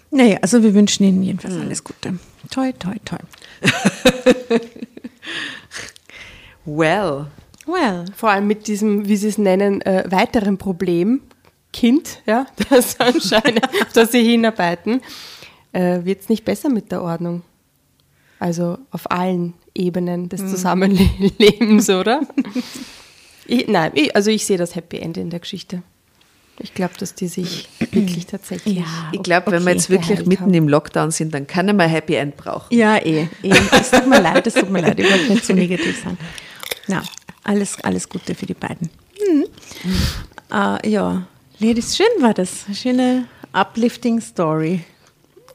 [0.10, 2.20] Naja, also wir wünschen Ihnen jedenfalls alles Gute.
[2.52, 3.18] Toi, toi, toi.
[6.66, 7.28] Well,
[7.66, 8.06] Well.
[8.16, 11.22] Vor allem mit diesem, wie Sie es nennen, äh, weiteren Problem,
[11.72, 15.02] Kind, ja, das anscheinend, auf das Sie hinarbeiten,
[15.72, 17.42] äh, wird es nicht besser mit der Ordnung.
[18.40, 22.22] Also auf allen Ebenen des Zusammenlebens, oder?
[23.46, 25.84] Ich, nein, ich, also ich sehe das Happy End in der Geschichte.
[26.60, 28.78] Ich glaube, dass die sich wirklich tatsächlich.
[28.78, 29.74] Ja, ich glaube, wenn wir okay.
[29.74, 30.54] jetzt wirklich mitten haben.
[30.54, 32.74] im Lockdown sind, dann kann man Happy End brauchen.
[32.74, 33.28] Ja, eh.
[33.42, 33.54] eh.
[33.72, 35.00] Es tut mir leid, es tut mir leid.
[35.00, 36.18] Ich wollte nicht so negativ sein.
[36.88, 37.04] Na,
[37.44, 38.90] alles, alles Gute für die beiden.
[39.26, 39.46] Hm.
[40.52, 41.24] Äh, ja,
[41.60, 42.66] Ladies, schön war das.
[42.74, 44.84] Schöne uplifting Story.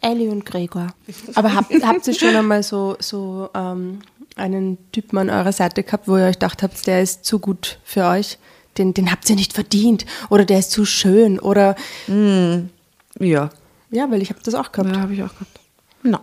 [0.01, 0.87] Ellie und Gregor.
[1.35, 3.99] Aber habt, habt ihr schon einmal so, so ähm,
[4.37, 7.79] einen Typen an eurer Seite gehabt, wo ihr euch gedacht habt, der ist zu gut
[7.85, 8.39] für euch?
[8.79, 10.07] Den, den habt ihr nicht verdient.
[10.31, 11.41] Oder der ist zu schön.
[11.41, 11.75] Oder
[12.07, 13.51] Ja,
[13.91, 14.95] ja, weil ich habe das auch gehabt.
[14.95, 15.61] ja habe ich auch gehabt.
[16.05, 16.21] No,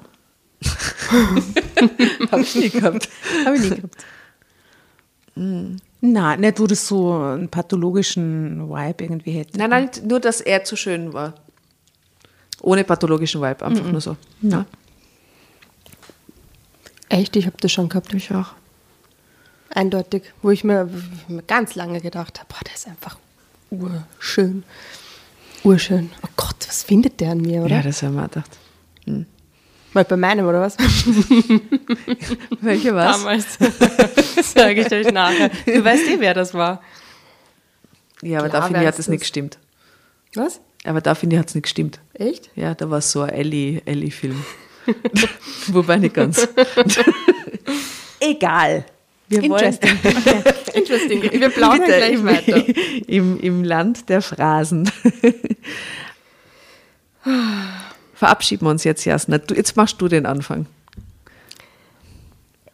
[2.31, 3.09] Habe ich nie gehabt.
[3.45, 4.05] habe ich nie gehabt.
[5.35, 9.57] Na, nicht, wo das so einen pathologischen Vibe irgendwie hätte.
[9.57, 11.33] Nein, nein, nur, dass er zu schön war.
[12.61, 14.15] Ohne pathologischen Vibe, einfach nur so.
[14.41, 14.65] Na.
[17.09, 18.13] Echt, ich habe das schon gehabt.
[18.13, 18.53] Ich auch.
[19.69, 20.23] Eindeutig.
[20.41, 23.17] Wo ich mir, wo ich mir ganz lange gedacht habe, boah, der ist einfach
[23.69, 24.63] urschön.
[25.63, 26.11] Urschön.
[26.23, 27.75] Oh Gott, was findet der an mir, oder?
[27.75, 28.57] Ja, das haben wir gedacht.
[29.95, 30.75] Mal bei meinem, oder was?
[32.61, 33.17] Welche was?
[33.17, 33.57] Damals.
[34.53, 35.49] Sage ich euch nachher.
[35.65, 36.81] Du weißt eh, wer das war.
[38.21, 39.57] Ja, aber Klar da finde ich, hat es nicht gestimmt.
[40.33, 40.59] Was?
[40.83, 42.01] Aber da finde ich, hat es nicht gestimmt.
[42.13, 42.49] Echt?
[42.55, 44.43] Ja, da war so ein Ellie- Ellie-Film.
[45.67, 46.45] Wobei nicht ganz.
[48.19, 48.85] Egal.
[49.29, 49.97] Wir Interesting.
[50.73, 51.21] Interesting.
[51.31, 52.63] Wir plaudern gleich weiter.
[53.07, 54.91] Im, Im Land der Phrasen.
[58.15, 59.37] Verabschieden wir uns jetzt, Jasna.
[59.37, 60.65] Du, jetzt machst du den Anfang.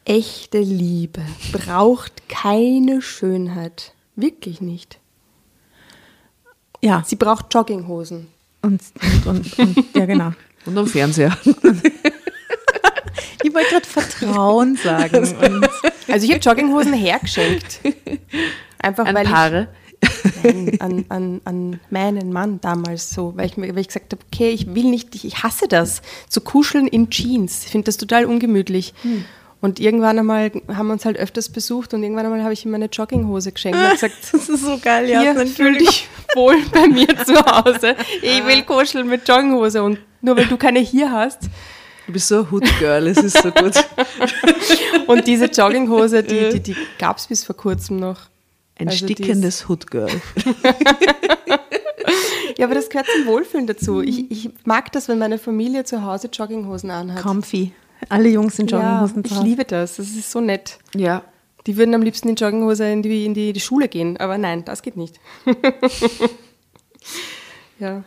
[0.05, 1.21] Echte Liebe
[1.51, 3.93] braucht keine Schönheit.
[4.15, 4.99] Wirklich nicht.
[6.81, 8.27] Ja, Sie braucht Jogginghosen.
[8.61, 10.31] und, und, und, und ja, genau.
[10.65, 11.35] Und am Fernseher.
[13.43, 15.17] Ich wollte gerade Vertrauen sagen.
[15.17, 15.67] Und
[16.07, 17.79] Also ich habe Jogginghosen hergeschenkt.
[18.77, 19.67] Einfach An weil Paare.
[19.73, 19.80] ich
[20.43, 24.49] nein, an, an, an meinen Mann damals so, weil ich, weil ich gesagt habe, okay,
[24.51, 27.65] ich will nicht, ich, ich hasse das, zu kuscheln in Jeans.
[27.65, 28.93] Ich finde das total ungemütlich.
[29.61, 32.73] Und irgendwann einmal haben wir uns halt öfters besucht und irgendwann einmal habe ich ihm
[32.73, 35.21] eine Jogginghose geschenkt und gesagt, das ist so geil, ja.
[35.21, 37.95] hier, fühl dich wohl bei mir zu Hause.
[38.23, 41.43] Ich will kuscheln mit Jogginghose und nur weil du keine hier hast.
[42.07, 43.73] Du bist so ein Hood-Girl, es ist so gut.
[45.07, 48.30] Und diese Jogginghose, die, die, die gab es bis vor kurzem noch.
[48.81, 50.09] Ein Also stickendes Hood-Girl.
[52.57, 54.01] Ja, aber das gehört zum Wohlfühlen dazu.
[54.01, 57.23] Ich, ich mag das, wenn meine Familie zu Hause Jogginghosen anhat.
[57.23, 57.71] Comfy.
[58.07, 59.95] Alle Jungs in ja, Jogginghosen zu ich liebe das.
[59.95, 60.77] Das ist so nett.
[60.95, 61.23] Ja.
[61.65, 64.63] Die würden am liebsten in Jogginghose in die, in die, die Schule gehen, aber nein,
[64.63, 65.19] das geht nicht.
[67.79, 68.03] ja.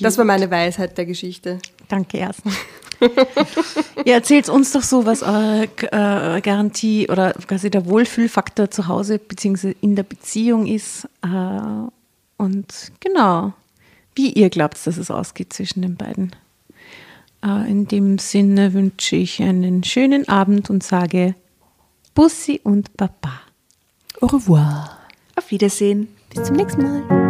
[0.00, 1.58] Das war meine Weisheit der Geschichte.
[1.88, 2.54] Danke erstmal.
[4.04, 9.18] Ihr erzählt uns doch so, was eure äh, Garantie oder quasi der Wohlfühlfaktor zu Hause
[9.18, 9.74] bzw.
[9.80, 11.08] in der Beziehung ist.
[11.22, 11.28] Äh,
[12.36, 13.52] und genau,
[14.14, 16.32] wie ihr glaubt, dass es ausgeht zwischen den beiden.
[17.44, 21.34] Äh, in dem Sinne wünsche ich einen schönen Abend und sage
[22.14, 23.40] Bussi und Baba.
[24.20, 24.98] Au revoir.
[25.36, 26.08] Auf Wiedersehen.
[26.32, 27.23] Bis zum nächsten Mal.